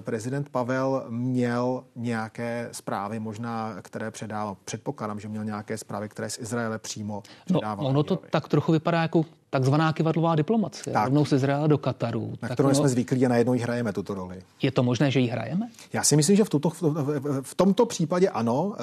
prezident 0.00 0.48
Pavel 0.48 1.04
měl 1.08 1.84
nějaké 1.96 2.68
zprávy, 2.72 3.20
možná, 3.20 3.76
které 3.82 4.10
předával. 4.10 4.56
Předpokládám, 4.64 5.20
že 5.20 5.28
měl 5.28 5.44
nějaké 5.44 5.78
zprávy, 5.78 6.08
které 6.08 6.30
z 6.30 6.38
Izraele 6.38 6.78
přímo 6.78 7.22
předával. 7.44 7.84
No, 7.84 7.90
ono 7.90 8.02
to 8.02 8.16
tak 8.30 8.48
trochu 8.48 8.72
vypadá 8.72 9.02
jako 9.02 9.24
takzvaná 9.50 9.92
kivadlová 9.92 10.34
diplomacie. 10.34 10.94
Tak. 10.94 11.04
Rovnou 11.04 11.24
z 11.24 11.32
Izraela 11.32 11.66
do 11.66 11.78
Kataru. 11.78 12.32
Na 12.42 12.48
kterou 12.48 12.68
ono... 12.68 12.74
jsme 12.74 12.88
zvyklí 12.88 13.26
a 13.26 13.28
najednou 13.28 13.54
ji 13.54 13.60
hrajeme 13.60 13.92
tuto 13.92 14.14
roli. 14.14 14.42
Je 14.62 14.70
to 14.70 14.82
možné, 14.82 15.10
že 15.10 15.20
ji 15.20 15.26
hrajeme? 15.26 15.68
Já 15.92 16.02
si 16.02 16.16
myslím, 16.16 16.36
že 16.36 16.44
v, 16.44 16.48
tuto, 16.48 16.70
v, 16.70 17.42
v 17.42 17.54
tomto 17.54 17.86
případě 17.86 18.28
ano. 18.28 18.74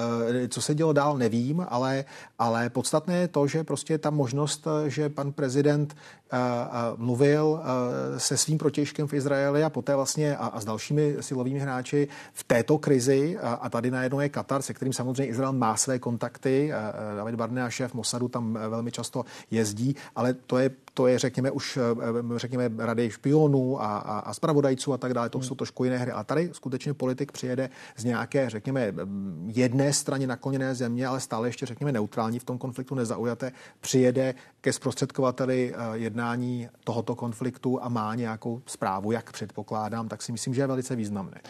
Co 0.48 0.60
se 0.62 0.74
dělo 0.74 0.92
dál, 0.92 1.18
nevím, 1.18 1.66
ale 1.68 2.04
ale, 2.38 2.70
podstatné 2.70 3.16
je 3.16 3.28
to, 3.28 3.46
že 3.46 3.64
prostě 3.64 3.98
ta 3.98 4.10
možnost, 4.10 4.66
že 4.86 5.08
pan 5.08 5.32
prezident 5.32 5.96
uh, 6.32 6.38
mluvil 6.96 7.60
se 8.16 8.36
svým 8.36 8.58
protěžkem 8.58 9.06
v 9.06 9.12
Izraeli 9.12 9.64
a 9.64 9.70
poté 9.70 9.96
vlastně 9.96 10.36
a, 10.36 10.46
a 10.46 10.60
s 10.60 10.64
dalšími 10.64 11.16
silovými 11.20 11.58
hráči 11.58 12.08
v 12.32 12.44
této 12.44 12.78
krizi 12.78 13.38
a, 13.38 13.52
a 13.52 13.68
tady 13.68 13.90
najednou 13.90 14.20
je 14.20 14.28
Katar, 14.28 14.62
se 14.62 14.74
kterým 14.74 14.92
samozřejmě 14.92 15.26
Izrael 15.26 15.52
má 15.52 15.76
své 15.76 15.98
kontakty. 15.98 16.72
David 17.16 17.34
Barnea, 17.34 17.70
šéf 17.70 17.94
Mossadu, 17.94 18.28
tam 18.28 18.58
velmi 18.68 18.90
často 18.90 19.24
jezdí, 19.50 19.96
ale 20.16 20.34
to 20.34 20.57
je 20.58 20.70
to 20.98 21.06
je, 21.06 21.18
řekněme, 21.18 21.50
už 21.50 21.78
řekněme, 22.36 22.70
rady 22.78 23.10
špionů 23.10 23.82
a, 23.82 23.98
a, 23.98 24.18
a 24.18 24.34
spravodajců 24.34 24.92
a 24.92 24.98
tak 24.98 25.14
dále, 25.14 25.28
to 25.28 25.38
hmm. 25.38 25.46
jsou 25.46 25.54
trošku 25.54 25.84
jiné 25.84 25.98
hry. 25.98 26.12
A 26.12 26.24
tady 26.24 26.50
skutečně 26.52 26.94
politik 26.94 27.32
přijede 27.32 27.70
z 27.96 28.04
nějaké, 28.04 28.50
řekněme, 28.50 28.94
jedné 29.46 29.92
straně 29.92 30.26
nakloněné 30.26 30.74
země, 30.74 31.06
ale 31.06 31.20
stále 31.20 31.48
ještě, 31.48 31.66
řekněme, 31.66 31.92
neutrální 31.92 32.38
v 32.38 32.44
tom 32.44 32.58
konfliktu, 32.58 32.94
nezaujaté, 32.94 33.52
přijede 33.80 34.34
ke 34.60 34.72
zprostředkovateli 34.72 35.74
eh, 35.74 35.98
jednání 35.98 36.68
tohoto 36.84 37.14
konfliktu 37.14 37.82
a 37.82 37.88
má 37.88 38.14
nějakou 38.14 38.62
zprávu, 38.66 39.12
jak 39.12 39.32
předpokládám, 39.32 40.08
tak 40.08 40.22
si 40.22 40.32
myslím, 40.32 40.54
že 40.54 40.62
je 40.62 40.66
velice 40.66 40.96
významné. 40.96 41.40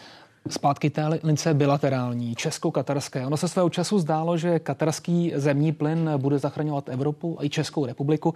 Zpátky 0.47 0.89
té 0.89 1.07
lince 1.23 1.53
bilaterální, 1.53 2.35
česko-katarské. 2.35 3.25
Ono 3.25 3.37
se 3.37 3.47
svého 3.47 3.69
času 3.69 3.99
zdálo, 3.99 4.37
že 4.37 4.59
katarský 4.59 5.33
zemní 5.35 5.71
plyn 5.71 6.11
bude 6.17 6.39
zachraňovat 6.39 6.89
Evropu 6.89 7.39
a 7.39 7.43
i 7.43 7.49
Českou 7.49 7.85
republiku. 7.85 8.33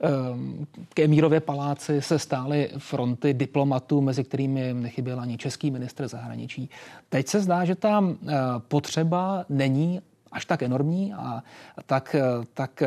Ehm, 0.00 0.66
k 0.94 0.98
Emírově 0.98 1.40
paláci 1.40 2.02
se 2.02 2.18
stály 2.18 2.70
fronty 2.78 3.34
diplomatů, 3.34 4.00
mezi 4.00 4.24
kterými 4.24 4.74
nechyběl 4.74 5.20
ani 5.20 5.38
český 5.38 5.70
ministr 5.70 6.08
zahraničí. 6.08 6.70
Teď 7.08 7.28
se 7.28 7.40
zdá, 7.40 7.64
že 7.64 7.74
ta 7.74 8.04
eh, 8.04 8.34
potřeba 8.58 9.44
není 9.48 10.00
až 10.32 10.44
tak 10.44 10.62
enormní 10.62 11.12
a 11.12 11.42
tak, 11.86 12.16
tak 12.54 12.82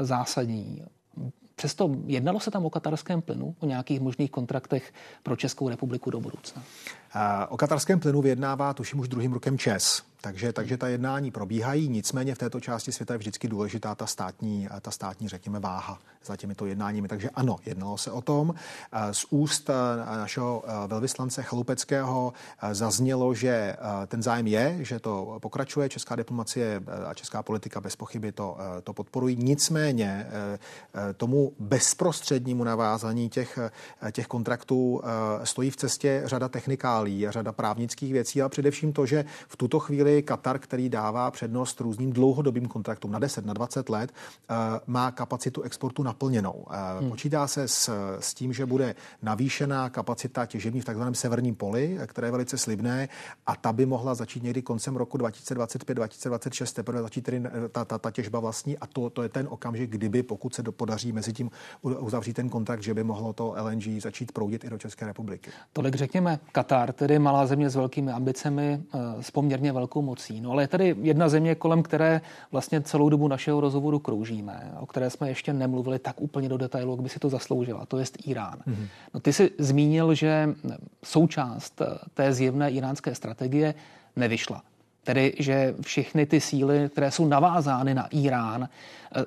zásadní. 0.00 0.82
Přesto 1.56 1.90
jednalo 2.06 2.40
se 2.40 2.50
tam 2.50 2.66
o 2.66 2.70
katarském 2.70 3.22
plynu, 3.22 3.54
o 3.60 3.66
nějakých 3.66 4.00
možných 4.00 4.30
kontraktech 4.30 4.92
pro 5.22 5.36
Českou 5.36 5.68
republiku 5.68 6.10
do 6.10 6.20
budoucna. 6.20 6.62
O 7.48 7.56
katarském 7.56 8.00
plynu 8.00 8.22
vyjednává, 8.22 8.74
tuším, 8.74 9.00
už 9.00 9.08
druhým 9.08 9.32
rokem 9.32 9.58
ČES. 9.58 10.02
Takže, 10.22 10.52
takže 10.52 10.76
ta 10.76 10.88
jednání 10.88 11.30
probíhají, 11.30 11.88
nicméně 11.88 12.34
v 12.34 12.38
této 12.38 12.60
části 12.60 12.92
světa 12.92 13.14
je 13.14 13.18
vždycky 13.18 13.48
důležitá 13.48 13.94
ta 13.94 14.06
státní, 14.06 14.68
ta 14.80 14.90
státní, 14.90 15.28
řekněme, 15.28 15.60
váha 15.60 15.98
za 16.24 16.36
těmito 16.36 16.66
jednáními. 16.66 17.08
Takže 17.08 17.30
ano, 17.30 17.56
jednalo 17.66 17.98
se 17.98 18.10
o 18.10 18.20
tom. 18.20 18.54
Z 19.12 19.26
úst 19.30 19.70
našeho 20.06 20.64
velvyslance 20.86 21.42
Chalupeckého 21.42 22.32
zaznělo, 22.72 23.34
že 23.34 23.76
ten 24.06 24.22
zájem 24.22 24.46
je, 24.46 24.76
že 24.80 24.98
to 24.98 25.38
pokračuje. 25.42 25.88
Česká 25.88 26.16
diplomacie 26.16 26.82
a 27.06 27.14
česká 27.14 27.42
politika 27.42 27.80
bez 27.80 27.96
pochyby 27.96 28.32
to, 28.32 28.56
to 28.84 28.92
podporují. 28.92 29.36
Nicméně 29.36 30.26
tomu 31.16 31.52
bezprostřednímu 31.58 32.64
navázání 32.64 33.28
těch, 33.28 33.58
těch 34.12 34.26
kontraktů 34.26 35.02
stojí 35.44 35.70
v 35.70 35.76
cestě 35.76 36.22
řada 36.24 36.48
technikálí 37.00 37.26
a 37.26 37.30
řada 37.30 37.52
právnických 37.52 38.12
věcí, 38.12 38.42
ale 38.42 38.48
především 38.48 38.92
to, 38.92 39.06
že 39.06 39.24
v 39.48 39.56
tuto 39.56 39.78
chvíli 39.78 40.00
chvíli 40.00 40.22
Katar, 40.22 40.58
který 40.58 40.88
dává 40.88 41.30
přednost 41.30 41.80
různým 41.80 42.12
dlouhodobým 42.12 42.66
kontraktům 42.66 43.12
na 43.12 43.18
10, 43.18 43.46
na 43.46 43.52
20 43.52 43.88
let, 43.88 44.12
eh, 44.12 44.54
má 44.86 45.10
kapacitu 45.10 45.62
exportu 45.62 46.02
naplněnou. 46.02 46.66
Eh, 46.70 47.00
hmm. 47.00 47.10
Počítá 47.10 47.46
se 47.46 47.68
s, 47.68 47.90
s 48.20 48.34
tím, 48.34 48.52
že 48.52 48.66
bude 48.66 48.94
navýšená 49.22 49.90
kapacita 49.90 50.46
těžební 50.46 50.80
v 50.80 50.84
takzvaném 50.84 51.14
severním 51.14 51.54
poli, 51.54 51.98
které 52.06 52.26
je 52.26 52.32
velice 52.32 52.58
slibné 52.58 53.08
a 53.46 53.56
ta 53.56 53.72
by 53.72 53.86
mohla 53.86 54.14
začít 54.14 54.42
někdy 54.42 54.62
koncem 54.62 54.96
roku 54.96 55.18
2025-2026, 55.18 56.74
teprve 56.74 57.02
začít 57.02 57.20
tedy 57.20 57.42
eh, 57.44 57.68
ta, 57.68 57.84
ta, 57.84 57.98
ta 57.98 58.10
těžba 58.10 58.40
vlastní 58.40 58.78
a 58.78 58.86
to, 58.86 59.10
to 59.10 59.22
je 59.22 59.28
ten 59.28 59.46
okamžik, 59.50 59.90
kdyby, 59.90 60.22
pokud 60.22 60.54
se 60.54 60.62
podaří 60.62 61.12
mezi 61.12 61.32
tím 61.32 61.50
uzavřít 61.82 62.34
ten 62.34 62.48
kontrakt, 62.48 62.82
že 62.82 62.94
by 62.94 63.04
mohlo 63.04 63.32
to 63.32 63.54
LNG 63.58 64.02
začít 64.02 64.32
proudit 64.32 64.64
i 64.64 64.70
do 64.70 64.78
České 64.78 65.06
republiky. 65.06 65.50
Tolik 65.72 65.94
řekněme 65.94 66.40
Katar, 66.52 66.89
tedy 66.92 67.18
malá 67.18 67.46
země 67.46 67.70
s 67.70 67.76
velkými 67.76 68.12
ambicemi, 68.12 68.82
s 69.20 69.30
poměrně 69.30 69.72
velkou 69.72 69.90
velkou 69.90 70.02
mocí. 70.02 70.40
No 70.40 70.50
ale 70.50 70.62
je 70.62 70.68
tady 70.68 70.96
jedna 71.02 71.28
země, 71.28 71.54
kolem 71.54 71.82
které 71.82 72.20
vlastně 72.52 72.80
celou 72.80 73.08
dobu 73.08 73.28
našeho 73.28 73.60
rozhovoru 73.60 73.98
kroužíme, 73.98 74.72
o 74.80 74.86
které 74.86 75.10
jsme 75.10 75.28
ještě 75.28 75.52
nemluvili 75.52 75.98
tak 75.98 76.20
úplně 76.20 76.48
do 76.48 76.56
detailu, 76.56 76.92
jak 76.92 77.00
by 77.00 77.08
si 77.08 77.18
to 77.18 77.28
zasloužila, 77.28 77.86
to 77.86 77.98
je 77.98 78.04
Irán. 78.26 78.58
Mm-hmm. 78.66 78.86
No 79.14 79.20
ty 79.20 79.32
jsi 79.32 79.50
zmínil, 79.58 80.14
že 80.14 80.54
součást 81.04 81.82
té 82.14 82.32
zjevné 82.32 82.70
iránské 82.70 83.14
strategie 83.14 83.74
nevyšla. 84.16 84.62
Tedy, 85.04 85.34
že 85.38 85.74
všechny 85.80 86.26
ty 86.26 86.40
síly, 86.40 86.88
které 86.92 87.10
jsou 87.10 87.26
navázány 87.26 87.94
na 87.94 88.06
Irán, 88.06 88.68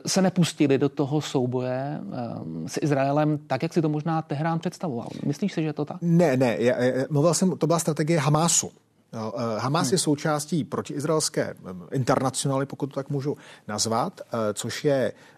se 0.06 0.22
nepustili 0.22 0.78
do 0.78 0.90
toho 0.90 1.22
souboje 1.22 2.00
eh, 2.00 2.70
s 2.70 2.80
Izraelem 2.82 3.38
tak, 3.48 3.64
jak 3.64 3.74
si 3.74 3.82
to 3.82 3.90
možná 3.90 4.22
Teherán 4.22 4.60
představoval. 4.60 5.08
Myslíš 5.26 5.54
si, 5.54 5.62
že 5.62 5.68
je 5.68 5.74
to 5.74 5.86
tak? 5.86 5.98
Ne, 6.02 6.38
ne. 6.38 6.56
Já, 6.60 6.76
mluvil 7.10 7.34
jsem, 7.34 7.58
to 7.58 7.68
byla 7.68 7.80
strategie 7.80 8.20
Hamásu. 8.20 8.72
No, 9.14 9.34
eh, 9.38 9.60
Hamas 9.60 9.88
hmm. 9.88 9.94
je 9.94 9.98
součástí 9.98 10.64
protiizraelské 10.64 11.42
eh, 11.42 11.56
internacionály, 11.96 12.66
pokud 12.66 12.88
to 12.88 12.96
tak 12.96 13.10
můžu 13.10 13.38
nazvat, 13.68 14.22
eh, 14.22 14.54
což 14.54 14.86
je 14.86 15.12
Eh, 15.12 15.33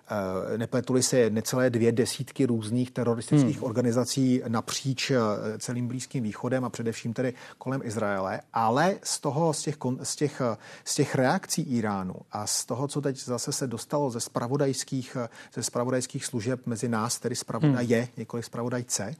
nepletuli 0.57 1.03
se 1.03 1.29
necelé 1.29 1.69
dvě 1.69 1.91
desítky 1.91 2.45
různých 2.45 2.91
teroristických 2.91 3.57
hmm. 3.57 3.65
organizací 3.65 4.41
napříč 4.47 5.11
eh, 5.11 5.17
celým 5.59 5.87
Blízkým 5.87 6.23
východem 6.23 6.65
a 6.65 6.69
především 6.69 7.13
tedy 7.13 7.33
kolem 7.57 7.81
Izraele, 7.83 8.41
ale 8.53 8.95
z 9.03 9.19
toho, 9.19 9.53
z 9.53 9.61
těch, 9.61 9.77
z 10.03 10.15
těch, 10.15 10.41
z 10.85 10.95
těch 10.95 11.15
reakcí 11.15 11.61
Iránu 11.61 12.15
a 12.31 12.47
z 12.47 12.65
toho, 12.65 12.87
co 12.87 13.01
teď 13.01 13.23
zase 13.23 13.51
se 13.51 13.67
dostalo 13.67 14.11
ze 14.11 14.19
spravodajských, 14.19 15.17
ze 15.53 15.63
spravodajských 15.63 16.25
služeb 16.25 16.61
mezi 16.65 16.89
nás, 16.89 17.19
tedy 17.19 17.35
spravodaje, 17.35 17.97
hmm. 17.97 18.07
několik 18.17 18.45
spravodajce, 18.45 19.15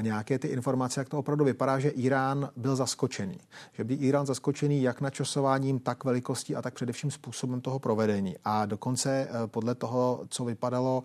nějaké 0.00 0.38
ty 0.38 0.48
informace, 0.48 1.00
jak 1.00 1.08
to 1.08 1.18
opravdu 1.18 1.44
vypadá, 1.44 1.78
že 1.78 1.88
Irán 1.88 2.50
byl 2.56 2.76
zaskočený. 2.76 3.38
Že 3.72 3.84
byl 3.84 3.96
Irán 4.00 4.26
zaskočený 4.26 4.82
jak 4.82 5.00
načasováním, 5.00 5.78
tak 5.78 6.04
velikostí 6.04 6.56
a 6.56 6.62
tak 6.62 6.74
především 6.74 7.10
způsobem 7.10 7.60
toho 7.60 7.78
provedení. 7.78 8.36
A 8.44 8.66
dokonce 8.66 9.28
eh, 9.30 9.46
podle 9.46 9.74
toho, 9.74 10.23
co 10.28 10.44
vypadalo 10.44 11.02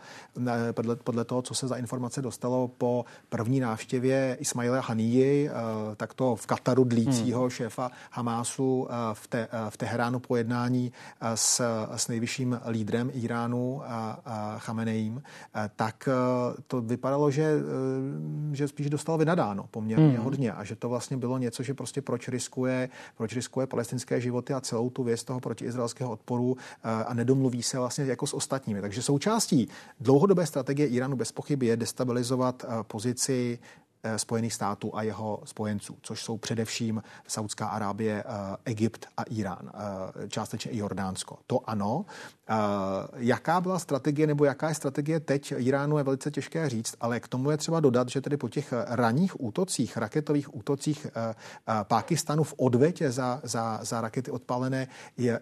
podle, 0.71 0.95
podle 0.95 1.25
toho, 1.25 1.41
co 1.41 1.53
se 1.53 1.67
za 1.67 1.75
informace 1.75 2.21
dostalo 2.21 2.67
po 2.67 3.05
první 3.29 3.60
návštěvě 3.60 4.38
Ismaila 4.39 4.82
Haníji, 4.82 5.49
eh, 5.49 5.53
tak 5.95 6.13
to 6.13 6.36
v 6.36 6.45
Kataru 6.45 6.84
dlícího 6.84 7.41
hmm. 7.41 7.49
šéfa 7.49 7.91
Hamásu 8.12 8.88
eh, 8.89 8.93
v, 9.13 9.27
te, 9.27 9.47
eh, 9.51 9.69
v 9.69 9.77
Teheránu 9.77 10.19
po 10.19 10.36
jednání 10.36 10.91
s, 11.36 11.62
s 11.95 12.08
nejvyšším 12.08 12.60
lídrem 12.67 13.12
Iránu 13.13 13.82
a, 13.86 14.19
a 14.25 14.58
Chameneím, 14.60 15.23
tak 15.75 16.10
to 16.67 16.82
vypadalo, 16.82 17.32
že, 17.32 17.53
že 18.51 18.67
spíš 18.67 18.89
dostal 18.89 19.17
vynadáno 19.17 19.65
poměrně 19.71 20.08
hmm. 20.08 20.23
hodně 20.23 20.51
a 20.51 20.63
že 20.63 20.75
to 20.75 20.89
vlastně 20.89 21.17
bylo 21.17 21.38
něco, 21.38 21.63
že 21.63 21.73
prostě 21.73 22.01
proč 22.01 22.27
riskuje, 22.27 22.89
proč 23.17 23.36
riskuje 23.36 23.67
palestinské 23.67 24.21
životy 24.21 24.53
a 24.53 24.62
celou 24.62 24.89
tu 24.89 25.03
věc 25.03 25.23
toho 25.23 25.39
protiizraelského 25.39 26.12
odporu 26.12 26.58
a 26.84 27.13
nedomluví 27.13 27.63
se 27.63 27.79
vlastně 27.79 28.05
jako 28.05 28.27
s 28.27 28.34
ostatními. 28.34 28.82
Takže 28.82 29.01
součástí. 29.10 29.67
Dlouhodobé 30.00 30.45
strategie 30.45 30.88
Iránu 30.88 31.15
bez 31.15 31.32
pochyby 31.32 31.65
je 31.65 31.78
destabilizovat 31.78 32.65
pozici 32.88 33.60
Eh, 33.62 33.88
Spojených 34.18 34.54
států 34.54 34.96
a 34.96 35.04
jeho 35.04 35.42
spojenců, 35.46 35.98
což 36.02 36.24
jsou 36.24 36.38
především 36.38 37.04
Saudská 37.28 37.68
Arábie, 37.68 38.24
eh, 38.28 38.58
Egypt 38.66 39.06
a 39.18 39.24
Irán, 39.24 39.72
eh, 39.74 40.30
částečně 40.30 40.72
i 40.72 40.78
Jordánsko. 40.78 41.38
To 41.48 41.70
ano. 41.70 42.06
Jaká 43.16 43.62
byla 43.62 43.80
strategie 43.80 44.28
nebo 44.28 44.46
jaká 44.46 44.70
je 44.70 44.76
strategie 44.76 45.20
teď 45.20 45.54
Iránu 45.58 45.98
je 45.98 46.04
velice 46.04 46.32
těžké 46.32 46.70
říct, 46.70 46.96
ale 47.02 47.20
k 47.20 47.28
tomu 47.28 47.52
je 47.52 47.58
třeba 47.58 47.80
dodat, 47.80 48.10
že 48.10 48.22
tedy 48.22 48.38
po 48.38 48.50
těch 48.50 48.74
ranních 48.88 49.42
útocích, 49.42 49.98
raketových 49.98 50.56
útocích 50.56 51.08
Pákistanu 51.84 52.44
v 52.44 52.54
odvetě 52.58 53.12
za, 53.12 53.42
za, 53.44 53.80
za 53.84 54.02
rakety 54.02 54.32
odpalené 54.32 54.88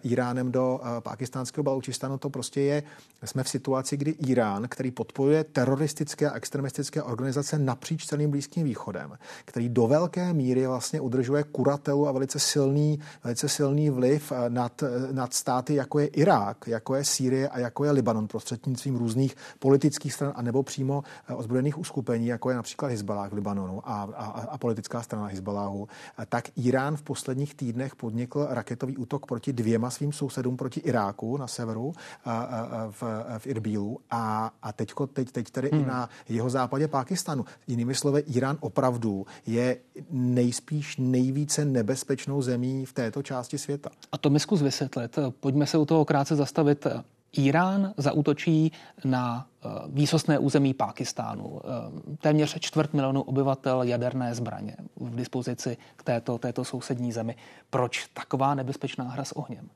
Iránem 0.02 0.52
do 0.52 0.80
pakistánského 1.00 1.64
Balučistanu, 1.64 2.18
to 2.18 2.30
prostě 2.30 2.60
je, 2.60 2.82
jsme 3.24 3.44
v 3.44 3.48
situaci, 3.48 3.96
kdy 3.96 4.10
Irán, 4.10 4.68
který 4.68 4.90
podporuje 4.90 5.44
teroristické 5.44 6.30
a 6.30 6.36
extremistické 6.36 7.02
organizace 7.02 7.58
napříč 7.58 8.06
celým 8.06 8.30
blízkým 8.30 8.47
Blízkým 8.48 8.64
východem, 8.64 9.18
který 9.44 9.68
do 9.68 9.86
velké 9.86 10.32
míry 10.32 10.66
vlastně 10.66 11.00
udržuje 11.00 11.42
kuratelu 11.42 12.08
a 12.08 12.12
velice 12.12 12.38
silný, 12.38 13.00
velice 13.24 13.48
silný 13.48 13.90
vliv 13.90 14.32
eh, 14.32 14.50
nad, 14.50 14.82
eh, 14.82 15.12
nad 15.12 15.34
státy, 15.34 15.74
jako 15.74 15.98
je 15.98 16.06
Irák, 16.06 16.66
jako 16.66 16.94
je 16.94 17.04
Sýrie 17.04 17.48
a 17.48 17.58
jako 17.58 17.84
je 17.84 17.90
Libanon 17.90 18.28
prostřednictvím 18.28 18.96
různých 18.96 19.36
politických 19.58 20.12
stran 20.12 20.32
a 20.36 20.42
nebo 20.42 20.62
přímo 20.62 21.02
eh, 21.28 21.34
ozbrojených 21.34 21.78
uskupení, 21.78 22.26
jako 22.26 22.50
je 22.50 22.56
například 22.56 22.88
Hezbollah 22.88 23.30
v 23.30 23.34
Libanonu 23.34 23.88
a, 23.88 24.08
a, 24.16 24.24
a 24.50 24.58
politická 24.58 25.02
strana 25.02 25.26
Hezbollahu, 25.26 25.88
tak 26.28 26.44
Irán 26.56 26.96
v 26.96 27.02
posledních 27.02 27.54
týdnech 27.54 27.96
podnikl 27.96 28.46
raketový 28.50 28.96
útok 28.96 29.26
proti 29.26 29.52
dvěma 29.52 29.90
svým 29.90 30.12
sousedům 30.12 30.56
proti 30.56 30.80
Iráku 30.80 31.36
na 31.36 31.46
severu 31.46 31.92
a, 32.24 32.38
a, 32.38 32.88
v, 32.90 33.02
v 33.38 33.46
Irbílu 33.46 33.98
a, 34.10 34.52
a 34.62 34.72
teďko, 34.72 35.06
teď, 35.06 35.30
teď 35.32 35.50
tedy 35.50 35.70
hmm. 35.72 35.82
i 35.82 35.86
na 35.86 36.08
jeho 36.28 36.50
západě 36.50 36.88
Pákistánu. 36.88 37.44
Jinými 37.66 37.94
slovy, 37.94 38.24
Irán 38.38 38.56
opravdu 38.60 39.26
je 39.46 39.76
nejspíš 40.10 40.96
nejvíce 40.96 41.64
nebezpečnou 41.64 42.42
zemí 42.42 42.86
v 42.86 42.92
této 42.92 43.22
části 43.22 43.58
světa. 43.58 43.90
A 44.12 44.18
to 44.18 44.30
mi 44.30 44.40
zkus 44.40 44.62
vysvětlit. 44.62 45.18
Pojďme 45.40 45.66
se 45.66 45.78
u 45.78 45.84
toho 45.84 46.04
krátce 46.04 46.36
zastavit. 46.36 46.86
Irán 47.32 47.94
zautočí 47.96 48.72
na 49.04 49.46
eh, 49.46 49.68
výsostné 49.88 50.38
území 50.38 50.74
Pákistánu. 50.74 51.60
Eh, 51.60 52.16
téměř 52.16 52.56
čtvrt 52.60 52.94
milionu 52.94 53.22
obyvatel 53.22 53.82
jaderné 53.82 54.34
zbraně 54.34 54.76
v 54.96 55.16
dispozici 55.16 55.76
k 55.96 56.02
této, 56.02 56.38
této 56.38 56.64
sousední 56.64 57.12
zemi. 57.12 57.36
Proč 57.70 58.06
taková 58.14 58.54
nebezpečná 58.54 59.04
hra 59.04 59.24
s 59.24 59.36
ohněm? 59.36 59.68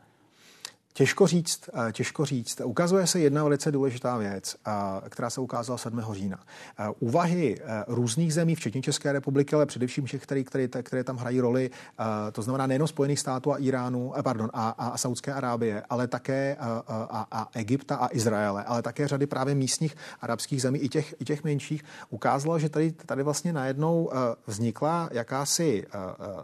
Těžko 0.94 1.26
říct, 1.26 1.70
eh, 1.88 1.92
těžko 1.92 2.24
říct. 2.24 2.60
Ukazuje 2.64 3.06
se 3.06 3.20
jedna 3.20 3.42
velice 3.42 3.72
důležitá 3.72 4.16
věc, 4.16 4.56
eh, 4.66 4.70
která 5.08 5.30
se 5.30 5.40
ukázala 5.40 5.78
7. 5.78 6.14
října. 6.14 6.40
Eh, 6.78 6.88
úvahy 7.00 7.60
různých 7.86 8.34
zemí, 8.34 8.54
včetně 8.54 8.82
České 8.82 9.12
republiky, 9.12 9.54
ale 9.54 9.66
především 9.66 10.04
všech, 10.04 10.22
které, 10.22 10.44
které, 10.44 10.68
které 10.68 11.04
tam 11.04 11.16
hrají 11.16 11.40
roli, 11.40 11.70
to 12.32 12.42
znamená 12.42 12.66
nejen 12.66 12.86
Spojených 12.86 13.18
států 13.18 13.52
a 13.52 13.58
Iránu, 13.58 14.12
pardon, 14.22 14.50
a, 14.52 14.70
a 14.70 14.98
Saudské 14.98 15.32
Arábie, 15.32 15.82
ale 15.90 16.06
také 16.06 16.56
a, 16.60 16.82
a, 16.88 17.26
a 17.30 17.48
Egypta 17.54 17.96
a 17.96 18.08
Izraele, 18.12 18.64
ale 18.64 18.82
také 18.82 19.08
řady 19.08 19.26
právě 19.26 19.54
místních 19.54 19.96
arabských 20.20 20.62
zemí, 20.62 20.78
i 20.78 20.88
těch, 20.88 21.14
i 21.20 21.24
těch 21.24 21.44
menších, 21.44 21.84
ukázalo, 22.10 22.58
že 22.58 22.68
tady, 22.68 22.92
tady 22.92 23.22
vlastně 23.22 23.52
najednou 23.52 24.10
vznikla 24.46 25.08
jakási 25.12 25.86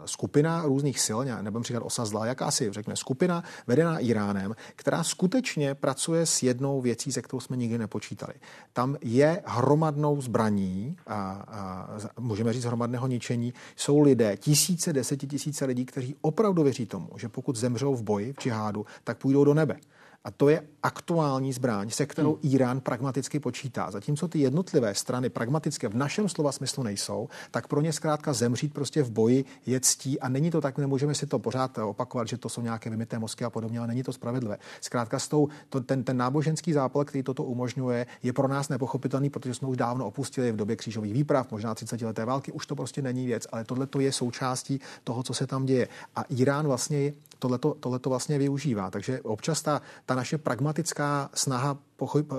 skupina 0.05 0.61
různých 0.65 0.99
sil, 1.05 1.19
nebo 1.41 1.63
říkat 1.63 1.83
osazla, 1.83 2.25
jakási, 2.25 2.71
řekněme, 2.71 2.95
skupina 2.95 3.43
vedená 3.67 3.99
Iránem, 3.99 4.38
Iránem, 4.39 4.55
která 4.75 5.03
skutečně 5.03 5.75
pracuje 5.75 6.25
s 6.25 6.43
jednou 6.43 6.81
věcí, 6.81 7.11
se 7.11 7.21
kterou 7.21 7.39
jsme 7.39 7.57
nikdy 7.57 7.77
nepočítali. 7.77 8.33
Tam 8.73 8.97
je 9.01 9.41
hromadnou 9.45 10.21
zbraní, 10.21 10.97
a, 11.07 11.31
a 11.47 11.89
můžeme 12.19 12.53
říct 12.53 12.65
hromadného 12.65 13.07
ničení, 13.07 13.53
jsou 13.75 14.01
lidé, 14.01 14.37
tisíce, 14.37 14.93
desetitisíce 14.93 15.65
lidí, 15.65 15.85
kteří 15.85 16.15
opravdu 16.21 16.63
věří 16.63 16.85
tomu, 16.85 17.09
že 17.17 17.29
pokud 17.29 17.55
zemřou 17.55 17.95
v 17.95 18.03
boji, 18.03 18.33
v 18.33 18.41
džihádu, 18.41 18.85
tak 19.03 19.17
půjdou 19.17 19.43
do 19.43 19.53
nebe. 19.53 19.79
A 20.23 20.31
to 20.31 20.49
je 20.49 20.61
aktuální 20.83 21.53
zbraň, 21.53 21.89
se 21.89 22.05
kterou 22.05 22.31
hmm. 22.31 22.53
Irán 22.53 22.81
pragmaticky 22.81 23.39
počítá. 23.39 23.91
Zatímco 23.91 24.27
ty 24.27 24.39
jednotlivé 24.39 24.95
strany 24.95 25.29
pragmatické 25.29 25.87
v 25.87 25.95
našem 25.95 26.29
slova 26.29 26.51
smyslu 26.51 26.83
nejsou, 26.83 27.29
tak 27.51 27.67
pro 27.67 27.81
ně 27.81 27.93
zkrátka 27.93 28.33
zemřít 28.33 28.73
prostě 28.73 29.03
v 29.03 29.11
boji 29.11 29.45
je 29.65 29.79
ctí 29.79 30.19
a 30.19 30.29
není 30.29 30.51
to 30.51 30.61
tak, 30.61 30.77
nemůžeme 30.77 31.15
si 31.15 31.25
to 31.25 31.39
pořád 31.39 31.77
opakovat, 31.77 32.27
že 32.27 32.37
to 32.37 32.49
jsou 32.49 32.61
nějaké 32.61 32.89
vymité 32.89 33.19
mozky 33.19 33.45
a 33.45 33.49
podobně, 33.49 33.79
ale 33.79 33.87
není 33.87 34.03
to 34.03 34.13
spravedlivé. 34.13 34.57
Zkrátka 34.81 35.19
s 35.19 35.27
tou, 35.27 35.47
to, 35.69 35.81
ten, 35.81 36.03
ten 36.03 36.17
náboženský 36.17 36.73
zápal, 36.73 37.05
který 37.05 37.23
toto 37.23 37.43
umožňuje, 37.43 38.05
je 38.23 38.33
pro 38.33 38.47
nás 38.47 38.69
nepochopitelný, 38.69 39.29
protože 39.29 39.53
jsme 39.53 39.67
už 39.67 39.77
dávno 39.77 40.07
opustili 40.07 40.51
v 40.51 40.55
době 40.55 40.75
křížových 40.75 41.13
výprav, 41.13 41.51
možná 41.51 41.75
30 41.75 42.01
leté 42.01 42.25
války, 42.25 42.51
už 42.51 42.65
to 42.65 42.75
prostě 42.75 43.01
není 43.01 43.25
věc, 43.25 43.47
ale 43.51 43.63
tohle 43.63 43.87
to 43.87 43.99
je 43.99 44.11
součástí 44.11 44.81
toho, 45.03 45.23
co 45.23 45.33
se 45.33 45.47
tam 45.47 45.65
děje. 45.65 45.87
A 46.15 46.21
Irán 46.21 46.67
vlastně 46.67 47.13
tohleto, 47.39 47.73
tohleto 47.79 48.09
vlastně 48.09 48.37
využívá. 48.37 48.91
Takže 48.91 49.21
občas 49.21 49.61
ta, 49.61 49.81
ta 50.05 50.15
naše 50.15 50.37
pragmatická 50.37 51.29
snaha 51.33 51.77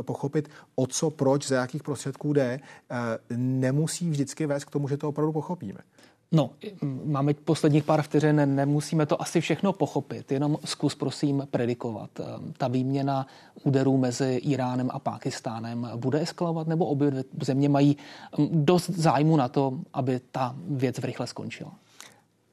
pochopit, 0.02 0.48
o 0.74 0.86
co, 0.86 1.10
proč, 1.10 1.48
za 1.48 1.56
jakých 1.56 1.82
prostředků 1.82 2.32
jde, 2.32 2.60
eh, 2.90 2.96
nemusí 3.36 4.10
vždycky 4.10 4.46
vést 4.46 4.64
k 4.64 4.70
tomu, 4.70 4.88
že 4.88 4.96
to 4.96 5.08
opravdu 5.08 5.32
pochopíme. 5.32 5.80
No, 6.32 6.50
máme 7.04 7.34
posledních 7.34 7.84
pár 7.84 8.02
vteřin, 8.02 8.54
nemusíme 8.54 9.06
to 9.06 9.22
asi 9.22 9.40
všechno 9.40 9.72
pochopit, 9.72 10.32
jenom 10.32 10.58
zkus 10.64 10.94
prosím 10.94 11.48
predikovat. 11.50 12.10
Eh, 12.20 12.24
ta 12.58 12.68
výměna 12.68 13.26
úderů 13.64 13.96
mezi 13.96 14.34
Iránem 14.34 14.90
a 14.92 14.98
Pákistánem 14.98 15.90
bude 15.96 16.20
eskalovat, 16.20 16.66
nebo 16.66 16.86
obě 16.86 17.24
země 17.42 17.68
mají 17.68 17.96
hm, 18.38 18.64
dost 18.64 18.90
zájmu 18.90 19.36
na 19.36 19.48
to, 19.48 19.78
aby 19.92 20.20
ta 20.32 20.54
věc 20.68 20.98
rychle 20.98 21.26
skončila? 21.26 21.72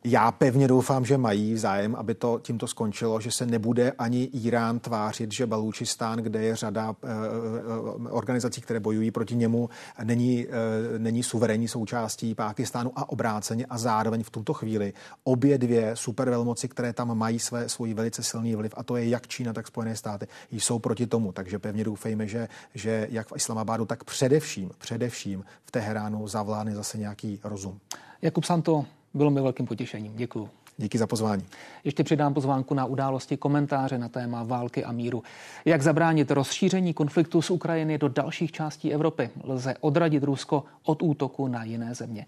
Já 0.03 0.31
pevně 0.31 0.67
doufám, 0.67 1.05
že 1.05 1.17
mají 1.17 1.57
zájem, 1.57 1.95
aby 1.95 2.15
to 2.15 2.39
tímto 2.39 2.67
skončilo, 2.67 3.21
že 3.21 3.31
se 3.31 3.45
nebude 3.45 3.91
ani 3.91 4.23
Irán 4.23 4.79
tvářit, 4.79 5.31
že 5.31 5.45
Balučistán, 5.45 6.19
kde 6.19 6.43
je 6.43 6.55
řada 6.55 6.95
eh, 7.03 7.07
eh, 7.07 8.09
organizací, 8.09 8.61
které 8.61 8.79
bojují 8.79 9.11
proti 9.11 9.35
němu, 9.35 9.69
není, 10.03 10.47
eh, 10.47 10.99
není 10.99 11.23
suverénní 11.23 11.67
součástí 11.67 12.35
Pákistánu 12.35 12.91
a 12.95 13.09
obráceně 13.09 13.65
a 13.65 13.77
zároveň 13.77 14.23
v 14.23 14.29
tuto 14.29 14.53
chvíli 14.53 14.93
obě 15.23 15.57
dvě 15.57 15.95
supervelmoci, 15.95 16.67
které 16.67 16.93
tam 16.93 17.17
mají 17.17 17.39
své, 17.39 17.69
svůj 17.69 17.93
velice 17.93 18.23
silný 18.23 18.55
vliv, 18.55 18.73
a 18.77 18.83
to 18.83 18.95
je 18.95 19.09
jak 19.09 19.27
Čína, 19.27 19.53
tak 19.53 19.67
Spojené 19.67 19.95
státy, 19.95 20.27
jsou 20.51 20.79
proti 20.79 21.07
tomu. 21.07 21.31
Takže 21.31 21.59
pevně 21.59 21.83
doufejme, 21.83 22.27
že, 22.27 22.47
že 22.73 23.07
jak 23.11 23.27
v 23.27 23.35
Islamabadu, 23.35 23.85
tak 23.85 24.03
především, 24.03 24.71
především 24.77 25.43
v 25.65 25.71
Teheránu 25.71 26.27
zavládne 26.27 26.75
zase 26.75 26.97
nějaký 26.97 27.39
rozum. 27.43 27.79
Jakub 28.21 28.43
Santo, 28.43 28.85
bylo 29.17 29.31
mi 29.31 29.41
velkým 29.41 29.65
potěšením. 29.65 30.13
Děkuji. 30.15 30.49
Díky 30.77 30.97
za 30.97 31.07
pozvání. 31.07 31.45
Ještě 31.83 32.03
přidám 32.03 32.33
pozvánku 32.33 32.73
na 32.73 32.85
události 32.85 33.37
komentáře 33.37 33.97
na 33.97 34.09
téma 34.09 34.43
války 34.43 34.83
a 34.85 34.91
míru. 34.91 35.23
Jak 35.65 35.81
zabránit 35.81 36.31
rozšíření 36.31 36.93
konfliktu 36.93 37.41
z 37.41 37.49
Ukrajiny 37.49 37.97
do 37.97 38.07
dalších 38.09 38.51
částí 38.51 38.93
Evropy? 38.93 39.29
Lze 39.43 39.75
odradit 39.81 40.23
Rusko 40.23 40.63
od 40.83 41.01
útoku 41.01 41.47
na 41.47 41.63
jiné 41.63 41.95
země 41.95 42.25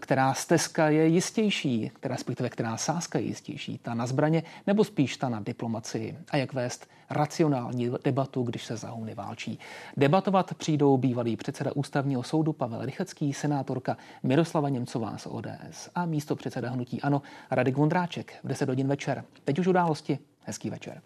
která 0.00 0.34
stezka 0.34 0.88
je 0.88 1.06
jistější, 1.06 1.90
která 1.94 2.16
respektive 2.16 2.50
která 2.50 2.76
sázka 2.76 3.18
je 3.18 3.24
jistější, 3.24 3.78
ta 3.78 3.94
na 3.94 4.06
zbraně 4.06 4.42
nebo 4.66 4.84
spíš 4.84 5.16
ta 5.16 5.28
na 5.28 5.40
diplomacii 5.40 6.18
a 6.30 6.36
jak 6.36 6.52
vést 6.52 6.88
racionální 7.10 7.90
debatu, 8.04 8.42
když 8.42 8.64
se 8.64 8.76
zahuny 8.76 9.14
válčí. 9.14 9.58
Debatovat 9.96 10.54
přijdou 10.54 10.96
bývalý 10.96 11.36
předseda 11.36 11.70
ústavního 11.74 12.22
soudu 12.22 12.52
Pavel 12.52 12.84
Rychecký, 12.84 13.32
senátorka 13.32 13.96
Miroslava 14.22 14.68
Němcová 14.68 15.18
z 15.18 15.26
ODS 15.26 15.90
a 15.94 16.06
místo 16.06 16.36
předseda 16.36 16.70
hnutí 16.70 17.02
Ano 17.02 17.22
Radek 17.50 17.76
Vondráček 17.76 18.34
v 18.44 18.48
10 18.48 18.68
hodin 18.68 18.88
večer. 18.88 19.24
Teď 19.44 19.58
už 19.58 19.66
události. 19.66 20.18
Hezký 20.44 20.70
večer. 20.70 21.02